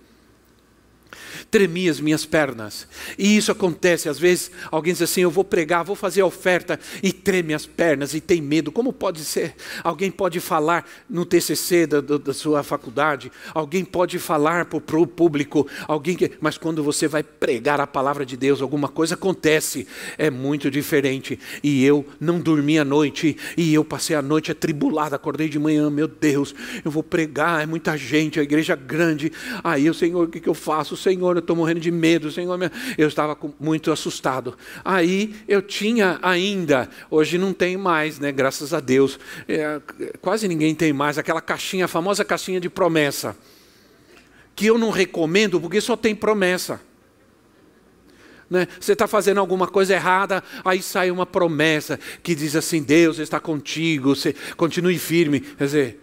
[1.53, 2.87] tremia as minhas pernas.
[3.15, 6.79] E isso acontece, às vezes alguém diz assim: Eu vou pregar, vou fazer a oferta,
[7.03, 8.71] e treme as pernas e tem medo.
[8.71, 9.53] Como pode ser?
[9.83, 15.67] Alguém pode falar no TCC da, da sua faculdade, alguém pode falar para o público,
[15.87, 16.31] alguém que...
[16.41, 19.87] mas quando você vai pregar a palavra de Deus, alguma coisa acontece,
[20.17, 21.39] é muito diferente.
[21.61, 25.87] E eu não dormi a noite, e eu passei a noite atribulado, acordei de manhã,
[25.91, 29.31] meu Deus, eu vou pregar, é muita gente, a igreja grande.
[29.63, 30.97] Aí o Senhor, o que, eu faço?
[30.97, 32.59] Senhor, estou morrendo de medo, Senhor.
[32.97, 34.57] Eu estava muito assustado.
[34.83, 38.31] Aí eu tinha ainda, hoje não tem mais, né?
[38.31, 39.19] Graças a Deus.
[39.47, 39.79] É,
[40.21, 43.35] quase ninguém tem mais aquela caixinha, a famosa caixinha de promessa.
[44.55, 46.79] Que eu não recomendo porque só tem promessa.
[48.49, 48.67] Né?
[48.79, 53.39] Você está fazendo alguma coisa errada, aí sai uma promessa que diz assim: Deus está
[53.39, 55.39] contigo, você continue firme.
[55.39, 55.99] Quer dizer,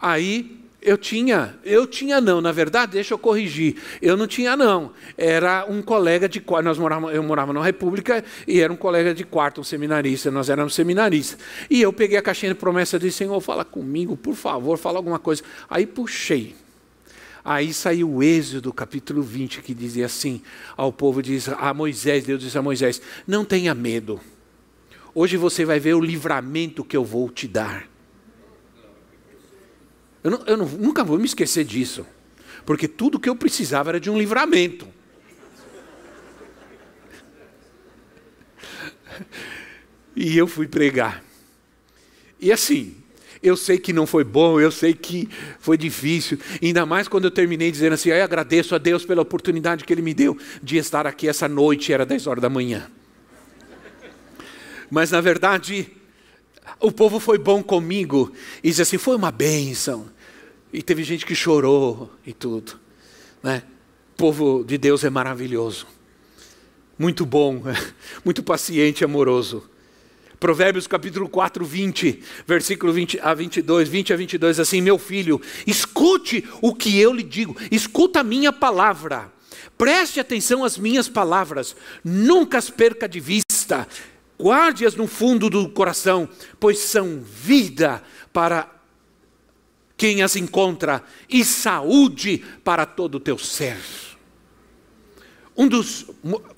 [0.00, 0.57] aí
[0.88, 3.76] eu tinha, eu tinha não, na verdade, deixa eu corrigir.
[4.00, 4.92] Eu não tinha não.
[5.18, 9.12] Era um colega de quarto, nós morávamos, eu morava na República e era um colega
[9.14, 11.38] de quarto, um seminarista, nós éramos seminaristas.
[11.68, 14.96] E eu peguei a caixinha de promessa e disse: Senhor, fala comigo, por favor, fala
[14.96, 15.42] alguma coisa.
[15.68, 16.54] Aí puxei.
[17.44, 20.40] Aí saiu o Êxodo, capítulo 20, que dizia assim:
[20.74, 24.18] ao povo diz a Moisés, Deus disse a Moisés: Não tenha medo.
[25.14, 27.86] Hoje você vai ver o livramento que eu vou te dar.
[30.22, 32.06] Eu, não, eu não, nunca vou me esquecer disso.
[32.64, 34.86] Porque tudo que eu precisava era de um livramento.
[40.14, 41.22] E eu fui pregar.
[42.40, 42.96] E assim,
[43.42, 45.28] eu sei que não foi bom, eu sei que
[45.60, 49.84] foi difícil, ainda mais quando eu terminei dizendo assim: eu agradeço a Deus pela oportunidade
[49.84, 52.90] que Ele me deu de estar aqui essa noite, era 10 horas da manhã.
[54.90, 55.88] Mas na verdade,
[56.80, 60.06] o povo foi bom comigo e disse assim: foi uma bênção.
[60.72, 62.78] E teve gente que chorou e tudo.
[63.42, 63.62] Né?
[64.12, 65.86] O povo de Deus é maravilhoso.
[66.98, 67.62] Muito bom,
[68.24, 69.68] muito paciente e amoroso.
[70.38, 76.44] Provérbios capítulo 4, 20, versículo 20 a 22, 20 a 22, assim: Meu filho, escute
[76.62, 79.32] o que eu lhe digo, escuta a minha palavra,
[79.76, 83.88] preste atenção às minhas palavras, nunca as perca de vista,
[84.40, 86.28] guarde-as no fundo do coração,
[86.60, 88.70] pois são vida para
[89.96, 93.76] quem as encontra, e saúde para todo o teu ser.
[95.56, 96.06] Um dos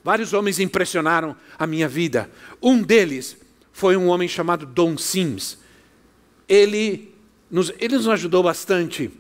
[0.05, 2.31] vários homens impressionaram a minha vida.
[2.61, 3.35] Um deles
[3.73, 5.57] foi um homem chamado Don Sims.
[6.47, 7.15] Ele
[7.51, 9.11] nos, ele nos ajudou bastante.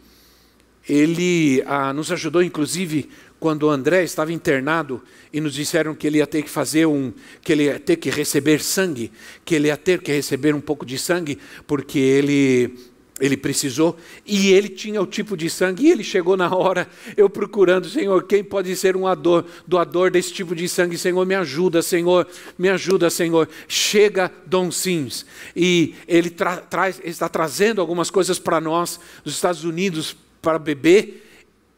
[0.87, 3.09] Ele ah, nos ajudou, inclusive,
[3.41, 7.13] quando o André estava internado e nos disseram que ele ia ter que fazer um,
[7.43, 9.11] que ele ia ter que receber sangue,
[9.45, 12.77] que ele ia ter que receber um pouco de sangue, porque ele
[13.21, 17.29] ele precisou e ele tinha o tipo de sangue e ele chegou na hora, eu
[17.29, 20.97] procurando, Senhor, quem pode ser um ador, doador desse tipo de sangue?
[20.97, 22.27] Senhor, me ajuda, Senhor,
[22.59, 23.47] me ajuda, Senhor.
[23.69, 29.65] Chega Dom Sims e ele tra traz, está trazendo algumas coisas para nós dos Estados
[29.65, 31.27] Unidos para beber.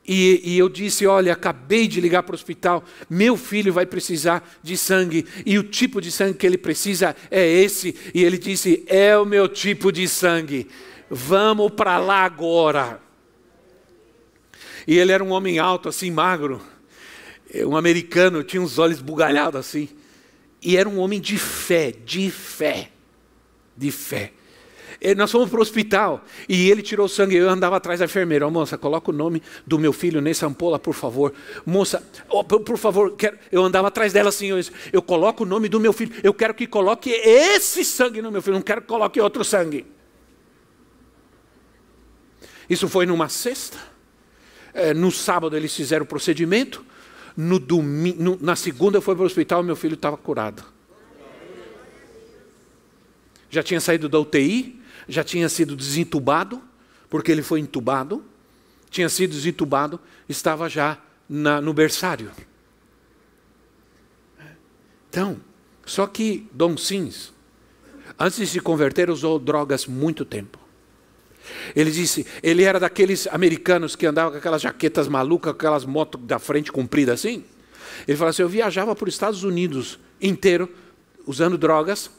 [0.06, 4.58] E, e, eu disse: Olha, acabei de ligar para o hospital, meu filho vai precisar
[4.62, 7.94] de sangue, e o tipo de sangue que ele precisa é esse.
[8.12, 10.68] E ele disse: É o meu tipo de sangue.
[11.08, 13.00] Vamos para lá agora.
[14.86, 16.60] E ele era um homem alto, assim, magro.
[17.54, 19.88] Um americano, tinha uns olhos bugalhados assim.
[20.60, 22.90] E era um homem de fé, de fé.
[23.76, 24.32] De fé.
[25.04, 27.34] E nós fomos para o hospital e ele tirou sangue.
[27.34, 28.46] Eu andava atrás da enfermeira.
[28.46, 31.34] Oh, moça, coloca o nome do meu filho nessa ampola, por favor.
[31.66, 33.36] Moça, oh, por favor, quero...
[33.50, 34.46] eu andava atrás dela assim.
[34.46, 34.60] Eu,
[34.92, 36.14] eu coloco o nome do meu filho.
[36.22, 38.54] Eu quero que coloque esse sangue no meu filho.
[38.54, 39.84] Não quero que coloque outro sangue.
[42.70, 43.78] Isso foi numa sexta.
[44.72, 46.86] É, no sábado eles fizeram o procedimento.
[47.36, 50.62] No no, na segunda eu fui para o hospital e meu filho estava curado.
[53.50, 56.62] Já tinha saído da UTI, já tinha sido desentubado,
[57.08, 58.24] porque ele foi entubado,
[58.90, 60.98] tinha sido desentubado, estava já
[61.28, 62.30] na, no berçário.
[65.08, 65.38] Então,
[65.84, 67.32] só que Dom Sims,
[68.18, 70.58] antes de se converter, usou drogas muito tempo.
[71.74, 76.20] Ele disse, ele era daqueles americanos que andavam com aquelas jaquetas malucas, com aquelas motos
[76.22, 77.44] da frente compridas assim.
[78.06, 80.68] Ele falou assim: eu viajava para os Estados Unidos inteiro
[81.26, 82.10] usando drogas.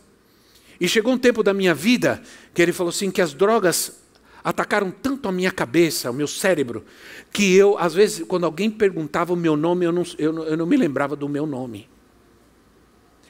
[0.80, 2.22] E chegou um tempo da minha vida
[2.54, 4.02] que ele falou assim: que as drogas
[4.44, 6.84] atacaram tanto a minha cabeça, o meu cérebro,
[7.32, 10.66] que eu, às vezes, quando alguém perguntava o meu nome, eu não, eu, eu não
[10.66, 11.90] me lembrava do meu nome.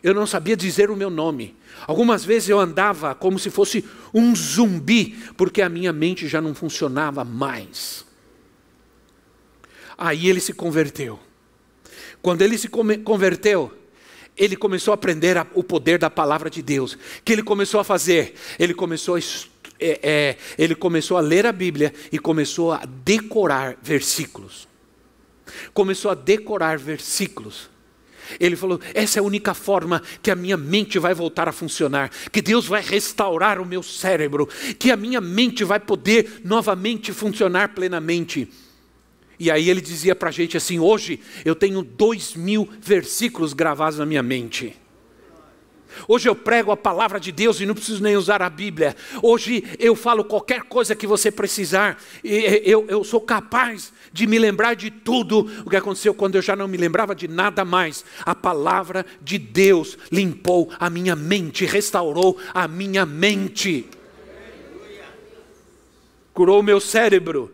[0.02, 1.56] Eu não sabia dizer o meu nome.
[1.88, 6.54] Algumas vezes eu andava como se fosse um zumbi, porque a minha mente já não
[6.54, 8.06] funcionava mais.
[9.98, 11.20] Aí ele se converteu.
[12.22, 13.72] Quando ele se converteu,
[14.38, 16.94] ele começou a aprender o poder da palavra de Deus.
[16.94, 18.34] O que ele começou a fazer?
[18.58, 19.20] Ele começou a,
[19.80, 24.68] é, é, ele começou a ler a Bíblia e começou a decorar versículos.
[25.74, 27.70] Começou a decorar versículos.
[28.40, 32.10] Ele falou: essa é a única forma que a minha mente vai voltar a funcionar,
[32.32, 34.48] que Deus vai restaurar o meu cérebro,
[34.80, 38.50] que a minha mente vai poder novamente funcionar plenamente.
[39.40, 44.00] E aí ele dizia para a gente assim: hoje eu tenho dois mil versículos gravados
[44.00, 44.76] na minha mente.
[46.08, 48.96] Hoje eu prego a palavra de Deus e não preciso nem usar a Bíblia.
[49.22, 52.02] Hoje eu falo qualquer coisa que você precisar.
[52.24, 56.56] Eu, eu sou capaz de me lembrar de tudo o que aconteceu quando eu já
[56.56, 58.04] não me lembrava de nada mais.
[58.26, 63.86] A palavra de Deus limpou a minha mente, restaurou a minha mente,
[66.34, 67.54] curou o meu cérebro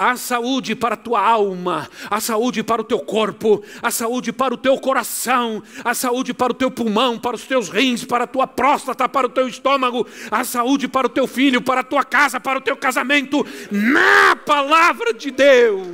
[0.00, 4.54] a saúde para a tua alma, a saúde para o teu corpo, a saúde para
[4.54, 8.26] o teu coração, a saúde para o teu pulmão, para os teus rins, para a
[8.26, 12.02] tua próstata, para o teu estômago, a saúde para o teu filho, para a tua
[12.02, 15.86] casa, para o teu casamento, na palavra de Deus.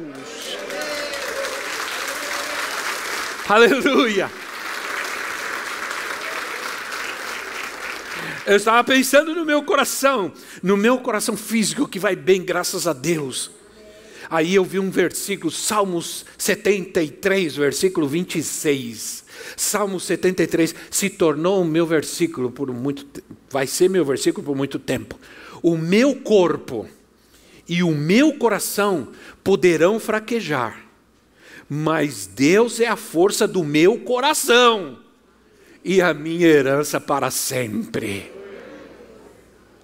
[3.49, 4.31] Aleluia.
[8.47, 10.33] Eu estava pensando no meu coração,
[10.63, 13.57] no meu coração físico que vai bem, graças a Deus.
[14.29, 19.25] Aí eu vi um versículo, Salmos 73, versículo 26.
[19.57, 23.07] Salmos 73 se tornou o meu versículo por muito
[23.51, 25.19] vai ser meu versículo por muito tempo.
[25.63, 26.89] O meu corpo
[27.69, 29.09] e o meu coração
[29.43, 30.85] poderão fraquejar,
[31.69, 34.99] mas Deus é a força do meu coração
[35.85, 38.33] e a minha herança para sempre.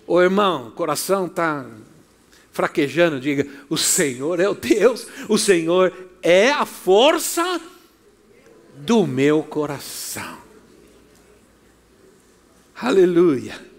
[0.07, 1.64] Ô irmão, coração está
[2.53, 5.92] fraquejando, diga: O Senhor é o Deus, o Senhor
[6.22, 7.61] é a força
[8.76, 10.38] do meu coração.
[12.76, 13.72] Aleluia.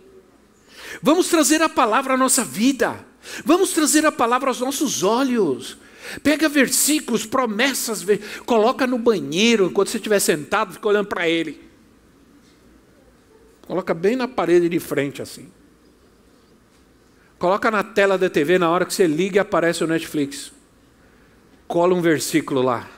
[1.01, 3.05] Vamos trazer a palavra à nossa vida,
[3.45, 5.77] vamos trazer a palavra aos nossos olhos.
[6.21, 8.05] Pega versículos, promessas,
[8.45, 11.61] coloca no banheiro, enquanto você estiver sentado, fica olhando para ele.
[13.61, 15.49] Coloca bem na parede de frente assim.
[17.43, 20.53] Coloca na tela da TV na hora que você liga aparece o Netflix.
[21.67, 22.89] Cola um versículo lá.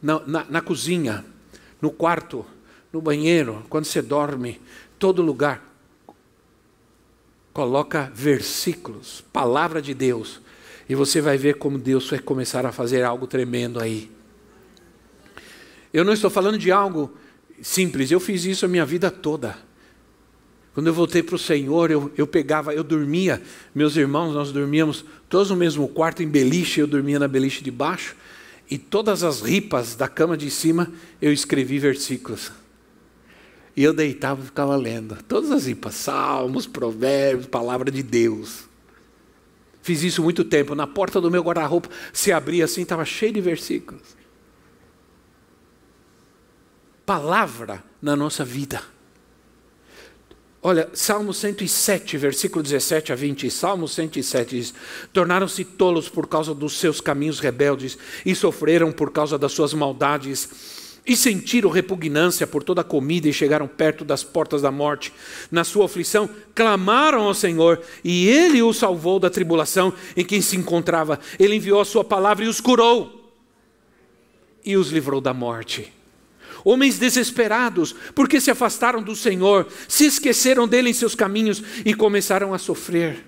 [0.00, 1.24] Na, na, na cozinha,
[1.82, 2.46] no quarto,
[2.92, 4.60] no banheiro, quando você dorme,
[5.00, 5.64] todo lugar.
[7.52, 10.40] Coloca versículos, palavra de Deus.
[10.88, 14.08] E você vai ver como Deus vai começar a fazer algo tremendo aí.
[15.92, 17.12] Eu não estou falando de algo
[17.60, 19.65] simples, eu fiz isso a minha vida toda.
[20.76, 23.42] Quando eu voltei para o Senhor, eu, eu pegava, eu dormia,
[23.74, 27.70] meus irmãos, nós dormíamos todos no mesmo quarto, em beliche, eu dormia na beliche de
[27.70, 28.14] baixo,
[28.70, 32.52] e todas as ripas da cama de cima eu escrevi versículos.
[33.74, 35.16] E eu deitava e ficava lendo.
[35.26, 38.64] Todas as ripas, salmos, provérbios, palavra de Deus.
[39.80, 40.74] Fiz isso muito tempo.
[40.74, 44.14] Na porta do meu guarda-roupa se abria assim, estava cheio de versículos.
[47.06, 48.82] Palavra na nossa vida.
[50.68, 53.48] Olha, Salmo 107, versículo 17 a 20.
[53.52, 54.74] Salmo 107 diz:
[55.12, 57.96] Tornaram-se tolos por causa dos seus caminhos rebeldes
[58.26, 60.98] e sofreram por causa das suas maldades.
[61.06, 65.12] E sentiram repugnância por toda a comida e chegaram perto das portas da morte.
[65.52, 70.56] Na sua aflição, clamaram ao Senhor e ele os salvou da tribulação em que se
[70.56, 71.20] encontrava.
[71.38, 73.32] Ele enviou a sua palavra e os curou
[74.64, 75.95] e os livrou da morte
[76.66, 82.52] homens desesperados, porque se afastaram do Senhor, se esqueceram dele em seus caminhos e começaram
[82.52, 83.24] a sofrer.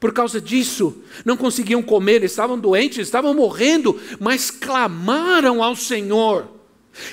[0.00, 6.48] Por causa disso, não conseguiam comer, estavam doentes, estavam morrendo, mas clamaram ao Senhor.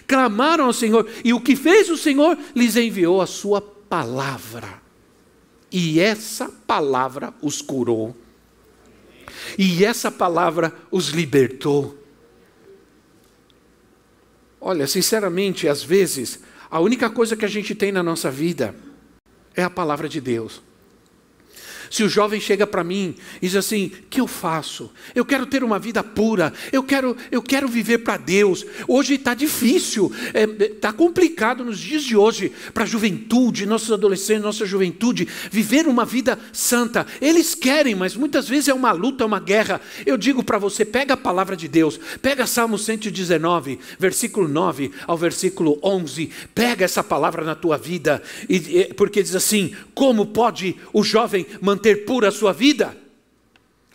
[0.07, 2.35] Clamaram ao Senhor, e o que fez o Senhor?
[2.55, 4.81] Lhes enviou a sua palavra.
[5.71, 8.15] E essa palavra os curou.
[9.59, 12.03] E essa palavra os libertou.
[14.67, 16.39] Olha, sinceramente, às vezes,
[16.71, 18.73] a única coisa que a gente tem na nossa vida
[19.55, 20.59] é a palavra de Deus.
[21.95, 24.91] Se o jovem chega para mim e diz assim: "Que eu faço?
[25.15, 26.51] Eu quero ter uma vida pura.
[26.69, 28.65] Eu quero, eu quero viver para Deus.
[28.85, 33.93] Hoje está difícil, está é, tá complicado nos dias de hoje para a juventude, nossos
[33.93, 37.07] adolescentes, nossa juventude viver uma vida santa.
[37.21, 39.79] Eles querem, mas muitas vezes é uma luta, é uma guerra.
[40.05, 45.17] Eu digo para você: pega a palavra de Deus, pega Salmo 119, versículo 9 ao
[45.17, 46.29] versículo 11.
[46.53, 51.84] Pega essa palavra na tua vida e, porque diz assim: como pode o jovem manter
[51.85, 52.97] manter pura a sua vida?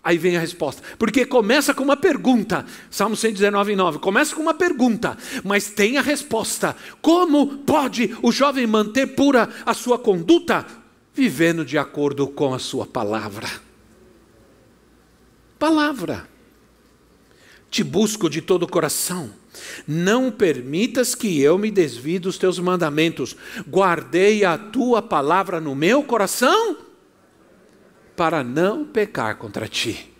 [0.02, 0.82] Aí vem a resposta.
[0.96, 2.64] Porque começa com uma pergunta.
[2.88, 3.98] Salmo 119, 9.
[3.98, 6.76] Começa com uma pergunta, mas tem a resposta.
[7.02, 10.64] Como pode o jovem manter pura a sua conduta?
[11.12, 13.48] Vivendo de acordo com a sua palavra.
[15.58, 16.28] Palavra.
[17.70, 19.30] Te busco de todo o coração.
[19.86, 23.36] Não permitas que eu me desvie dos teus mandamentos.
[23.68, 26.89] Guardei a tua palavra no meu coração
[28.20, 30.12] para não pecar contra ti.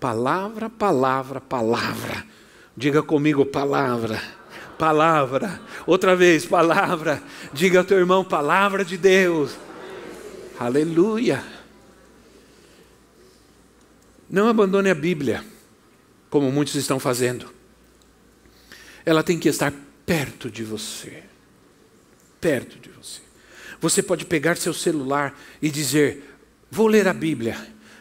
[0.00, 2.26] Palavra, palavra, palavra.
[2.76, 4.20] Diga comigo, palavra.
[4.76, 5.60] Palavra.
[5.86, 7.22] Outra vez, palavra.
[7.52, 9.56] Diga ao teu irmão, palavra de Deus.
[10.58, 11.44] Aleluia.
[14.28, 15.44] Não abandone a Bíblia,
[16.28, 17.54] como muitos estão fazendo.
[19.06, 19.72] Ela tem que estar
[20.04, 21.22] perto de você.
[22.40, 23.20] Perto de você.
[23.80, 26.27] Você pode pegar seu celular e dizer:
[26.70, 27.56] Vou ler a Bíblia.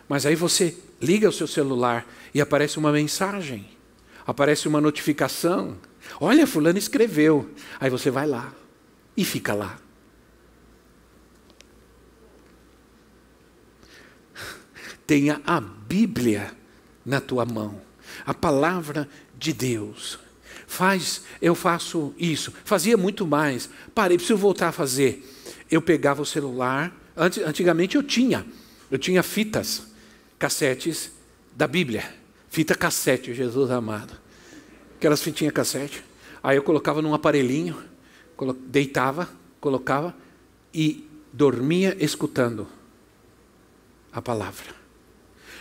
[0.08, 3.68] Mas aí você liga o seu celular e aparece uma mensagem,
[4.26, 5.78] aparece uma notificação.
[6.20, 7.50] Olha, Fulano escreveu.
[7.80, 8.54] Aí você vai lá
[9.16, 9.78] e fica lá.
[15.06, 16.54] Tenha a Bíblia
[17.06, 17.82] na tua mão,
[18.26, 19.08] a palavra
[19.38, 20.20] de Deus.
[20.68, 22.54] Faz, eu faço isso.
[22.66, 23.70] Fazia muito mais.
[23.96, 25.26] Parei, preciso voltar a fazer.
[25.72, 28.46] Eu pegava o celular Antigamente eu tinha,
[28.92, 29.88] eu tinha fitas,
[30.38, 31.12] cassetes
[31.56, 32.04] da Bíblia,
[32.48, 34.14] fita cassete, Jesus amado.
[34.96, 36.04] Aquelas fitinhas cassete.
[36.44, 37.76] Aí eu colocava num aparelhinho,
[38.68, 39.28] deitava,
[39.60, 40.16] colocava
[40.72, 42.68] e dormia escutando
[44.12, 44.78] a palavra.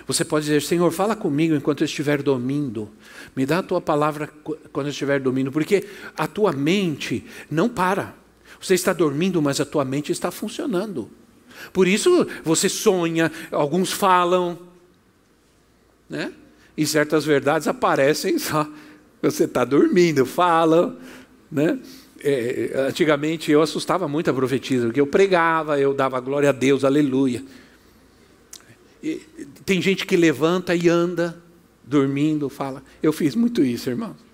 [0.07, 2.89] Você pode dizer, Senhor, fala comigo enquanto eu estiver dormindo.
[3.35, 4.29] Me dá a tua palavra
[4.73, 8.15] quando eu estiver dormindo, porque a tua mente não para.
[8.61, 11.11] Você está dormindo, mas a tua mente está funcionando.
[11.73, 14.59] Por isso você sonha, alguns falam,
[16.09, 16.33] né?
[16.77, 18.69] E certas verdades aparecem só.
[19.23, 20.97] Você está dormindo, falam,
[21.51, 21.79] né?
[22.23, 26.85] É, antigamente eu assustava muito a profetisa, porque eu pregava, eu dava glória a Deus,
[26.85, 27.43] aleluia.
[29.03, 29.23] E,
[29.65, 31.41] tem gente que levanta e anda,
[31.85, 32.83] dormindo, fala.
[33.03, 34.26] Eu fiz muito isso, irmãos.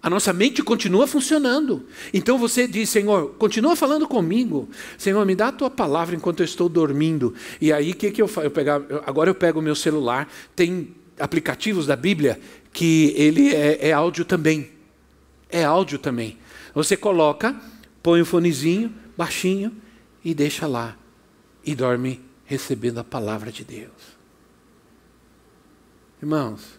[0.00, 1.84] A nossa mente continua funcionando.
[2.14, 4.68] Então você diz, Senhor, continua falando comigo.
[4.96, 7.34] Senhor, me dá a tua palavra enquanto eu estou dormindo.
[7.60, 8.46] E aí o que, que eu faço?
[8.46, 12.40] Eu pegar, agora eu pego o meu celular, tem aplicativos da Bíblia
[12.72, 14.70] que ele é, é áudio também.
[15.50, 16.38] É áudio também.
[16.74, 17.60] Você coloca,
[18.00, 19.72] põe o fonezinho, baixinho,
[20.24, 20.96] e deixa lá.
[21.64, 24.16] E dorme recebendo a palavra de Deus.
[26.22, 26.78] Irmãos,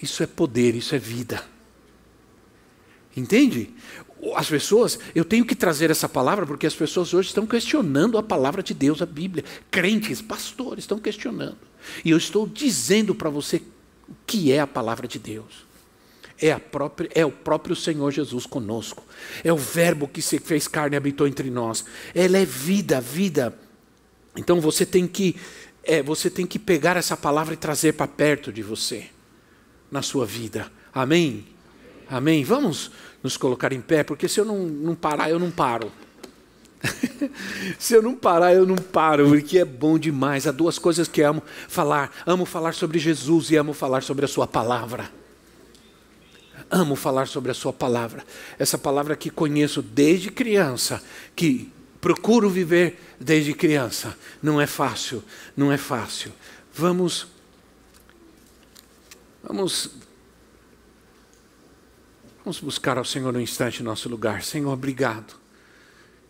[0.00, 1.42] isso é poder, isso é vida.
[3.16, 3.70] Entende?
[4.34, 8.22] As pessoas, eu tenho que trazer essa palavra porque as pessoas hoje estão questionando a
[8.22, 9.44] palavra de Deus, a Bíblia.
[9.70, 11.58] Crentes, pastores estão questionando.
[12.04, 13.62] E eu estou dizendo para você
[14.08, 15.66] o que é a palavra de Deus.
[16.38, 19.02] É, própria, é o próprio Senhor Jesus conosco.
[19.42, 21.84] É o Verbo que se fez carne e habitou entre nós.
[22.14, 23.58] Ela é vida, vida.
[24.36, 25.36] Então você tem que,
[25.82, 29.06] é, você tem que pegar essa palavra e trazer para perto de você,
[29.90, 30.70] na sua vida.
[30.92, 31.55] Amém?
[32.08, 32.44] Amém?
[32.44, 32.90] Vamos
[33.22, 35.90] nos colocar em pé, porque se eu não, não parar, eu não paro.
[37.78, 40.46] Se eu não parar, eu não paro, porque é bom demais.
[40.46, 44.28] Há duas coisas que amo falar: amo falar sobre Jesus e amo falar sobre a
[44.28, 45.10] Sua palavra.
[46.70, 48.24] Amo falar sobre a Sua palavra.
[48.58, 51.02] Essa palavra que conheço desde criança,
[51.34, 54.16] que procuro viver desde criança.
[54.42, 55.22] Não é fácil,
[55.56, 56.32] não é fácil.
[56.74, 57.26] Vamos.
[59.42, 59.90] Vamos.
[62.46, 64.40] Vamos buscar ao Senhor um instante nosso lugar.
[64.44, 65.34] Senhor, obrigado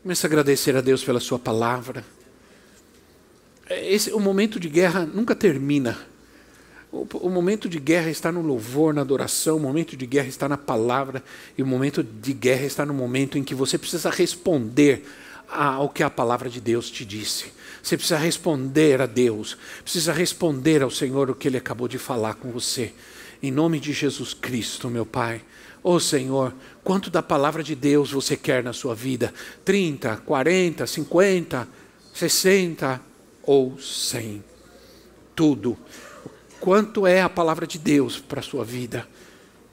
[0.03, 2.03] Comece a agradecer a Deus pela sua palavra.
[3.69, 5.99] Esse, o momento de guerra nunca termina.
[6.91, 10.49] O, o, momento de guerra está no louvor, na adoração, o momento de guerra está
[10.49, 11.23] na palavra,
[11.59, 15.05] e o momento de guerra está no momento em que você precisa responder
[15.47, 17.53] ao que a palavra de Deus te disse.
[17.83, 22.37] Você precisa responder a Deus, precisa responder ao Senhor o que Ele acabou de falar
[22.37, 22.95] com você.
[23.43, 25.43] Em nome de Jesus Cristo, meu Pai.
[25.89, 29.33] Oh Senhor, quanto da palavra de Deus você quer na sua vida?
[29.65, 31.69] 30, 40, 50,
[32.13, 33.01] 60
[33.45, 34.43] ou 100?
[35.37, 35.79] Tudo.
[36.59, 39.07] Quanto é a palavra de Deus para a sua vida?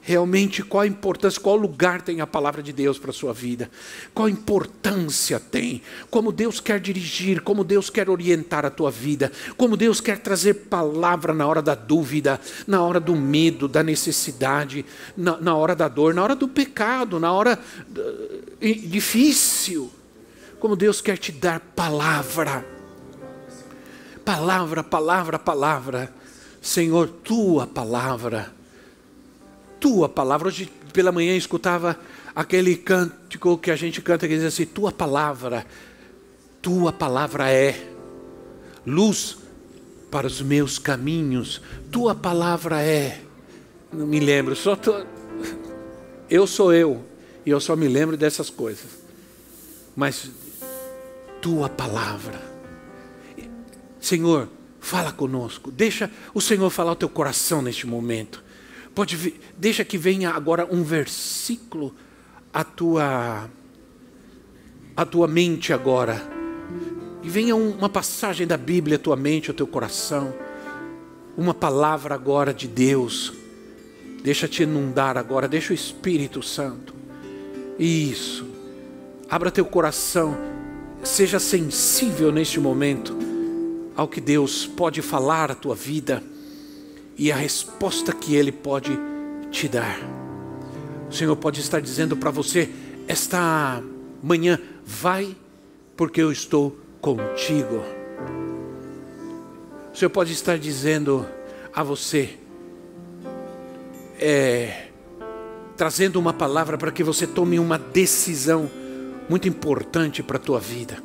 [0.04, 3.70] Realmente qual a importância, qual lugar tem a palavra de Deus para a sua vida,
[4.12, 5.80] qual importância tem,
[6.10, 10.54] como Deus quer dirigir, como Deus quer orientar a tua vida, como Deus quer trazer
[10.68, 14.84] palavra na hora da dúvida, na hora do medo, da necessidade,
[15.16, 19.90] na, na hora da dor, na hora do pecado, na hora uh, difícil,
[20.60, 22.62] como Deus quer te dar palavra,
[24.22, 26.12] palavra, palavra, palavra,
[26.60, 28.52] Senhor, tua palavra
[29.84, 30.48] tua palavra.
[30.48, 32.00] Hoje pela manhã escutava
[32.34, 35.66] aquele cântico que a gente canta que diz assim: Tua palavra,
[36.62, 37.86] tua palavra é
[38.86, 39.36] luz
[40.10, 41.60] para os meus caminhos,
[41.92, 43.20] tua palavra é.
[43.92, 45.04] Não me lembro, só tô...
[46.30, 47.04] eu sou eu
[47.44, 48.86] e eu só me lembro dessas coisas.
[49.94, 50.30] Mas
[51.42, 52.40] tua palavra,
[54.00, 54.48] Senhor,
[54.80, 58.43] fala conosco, deixa o Senhor falar o teu coração neste momento.
[58.94, 61.94] Pode deixa que venha agora um versículo
[62.52, 63.50] à tua
[64.96, 66.22] à tua mente agora.
[67.22, 70.32] E venha uma passagem da Bíblia à tua mente, ao teu coração.
[71.36, 73.32] Uma palavra agora de Deus.
[74.22, 76.94] Deixa te inundar agora, deixa o Espírito Santo.
[77.78, 78.46] Isso.
[79.28, 80.36] Abra teu coração.
[81.02, 83.16] Seja sensível neste momento
[83.96, 86.22] ao que Deus pode falar à tua vida
[87.16, 88.98] e a resposta que Ele pode
[89.50, 89.98] te dar.
[91.08, 92.68] O Senhor pode estar dizendo para você
[93.06, 93.82] esta
[94.22, 95.36] manhã: vai,
[95.96, 97.82] porque eu estou contigo.
[99.92, 101.24] O Senhor pode estar dizendo
[101.72, 102.36] a você,
[104.18, 104.88] é,
[105.76, 108.68] trazendo uma palavra para que você tome uma decisão
[109.28, 110.96] muito importante para a tua vida.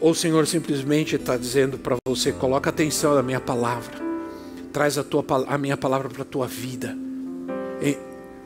[0.00, 4.07] Ou o Senhor simplesmente está dizendo para você: coloca atenção na minha palavra
[4.78, 6.96] traz a, tua, a minha palavra para a tua vida,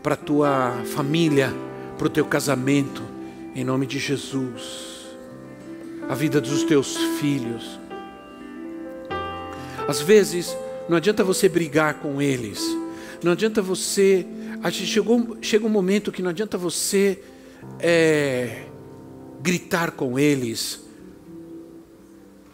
[0.02, 1.52] para a tua família,
[1.98, 3.02] para o teu casamento,
[3.54, 5.08] em nome de Jesus,
[6.08, 7.78] a vida dos teus filhos.
[9.86, 10.56] Às vezes,
[10.88, 12.66] não adianta você brigar com eles,
[13.22, 14.26] não adianta você.
[14.70, 17.22] Chegou, chega um momento que não adianta você
[17.78, 18.64] é,
[19.42, 20.80] gritar com eles,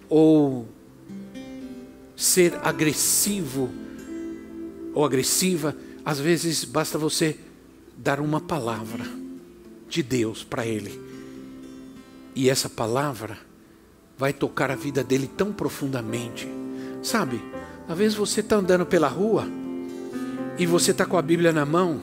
[0.08, 0.66] ou
[2.18, 3.70] ser agressivo
[4.92, 7.38] ou agressiva, às vezes basta você
[7.96, 9.04] dar uma palavra
[9.88, 11.00] de Deus para ele.
[12.34, 13.38] E essa palavra
[14.18, 16.48] vai tocar a vida dele tão profundamente.
[17.04, 17.40] Sabe,
[17.88, 19.46] às vezes você está andando pela rua
[20.58, 22.02] e você está com a Bíblia na mão,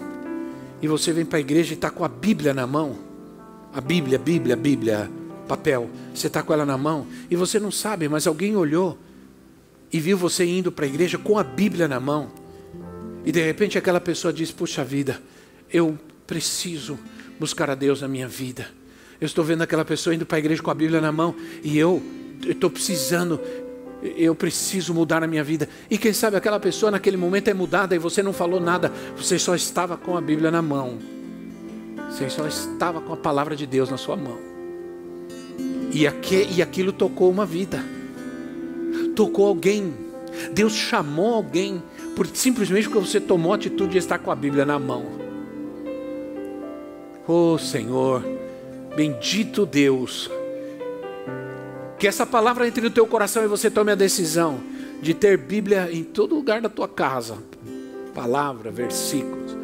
[0.82, 2.98] e você vem para a igreja e está com a Bíblia na mão.
[3.74, 5.12] A Bíblia, Bíblia, Bíblia,
[5.46, 5.90] papel.
[6.14, 8.98] Você está com ela na mão e você não sabe, mas alguém olhou
[9.96, 12.30] e viu você indo para a igreja com a Bíblia na mão,
[13.24, 15.22] e de repente aquela pessoa diz: Puxa vida,
[15.72, 17.00] eu preciso
[17.40, 18.68] buscar a Deus na minha vida.
[19.22, 21.34] Eu estou vendo aquela pessoa indo para a igreja com a Bíblia na mão
[21.64, 22.04] e eu
[22.46, 23.40] estou precisando,
[24.18, 25.70] eu preciso mudar a minha vida.
[25.90, 29.40] E quem sabe aquela pessoa naquele momento é mudada e você não falou nada, você
[29.40, 31.00] só estava com a Bíblia na mão,
[32.12, 34.38] você só estava com a palavra de Deus na sua mão.
[35.94, 36.04] E,
[36.54, 37.96] e aquilo tocou uma vida
[39.16, 39.94] tocou alguém.
[40.54, 41.82] Deus chamou alguém
[42.16, 45.06] por simplesmente porque você tomou a atitude de estar com a Bíblia na mão.
[47.28, 48.24] Oh Senhor,
[48.96, 50.30] bendito Deus.
[51.98, 54.60] Que essa palavra entre no teu coração e você tome a decisão
[55.02, 57.38] de ter Bíblia em todo lugar da tua casa.
[58.14, 59.56] Palavra, versículos.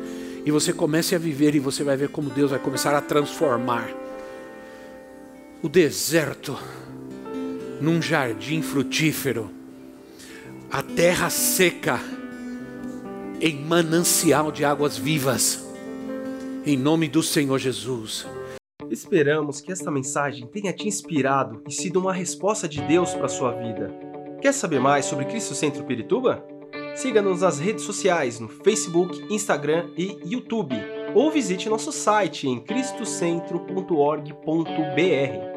[0.46, 3.90] E você comece a viver e você vai ver como Deus vai começar a transformar.
[5.62, 6.58] o deserto
[7.82, 9.50] num jardim frutífero,
[10.72, 12.00] a terra seca
[13.42, 15.68] em manancial de águas vivas.
[16.64, 18.28] Em nome do Senhor Jesus.
[18.90, 23.54] Esperamos que esta mensagem tenha te inspirado e sido uma resposta de Deus para sua
[23.54, 23.92] vida.
[24.40, 26.46] Quer saber mais sobre Cristo Centro Pirituba?
[26.96, 30.76] Siga-nos nas redes sociais no Facebook, Instagram e YouTube,
[31.16, 35.51] ou visite nosso site em cristocentro.org.br.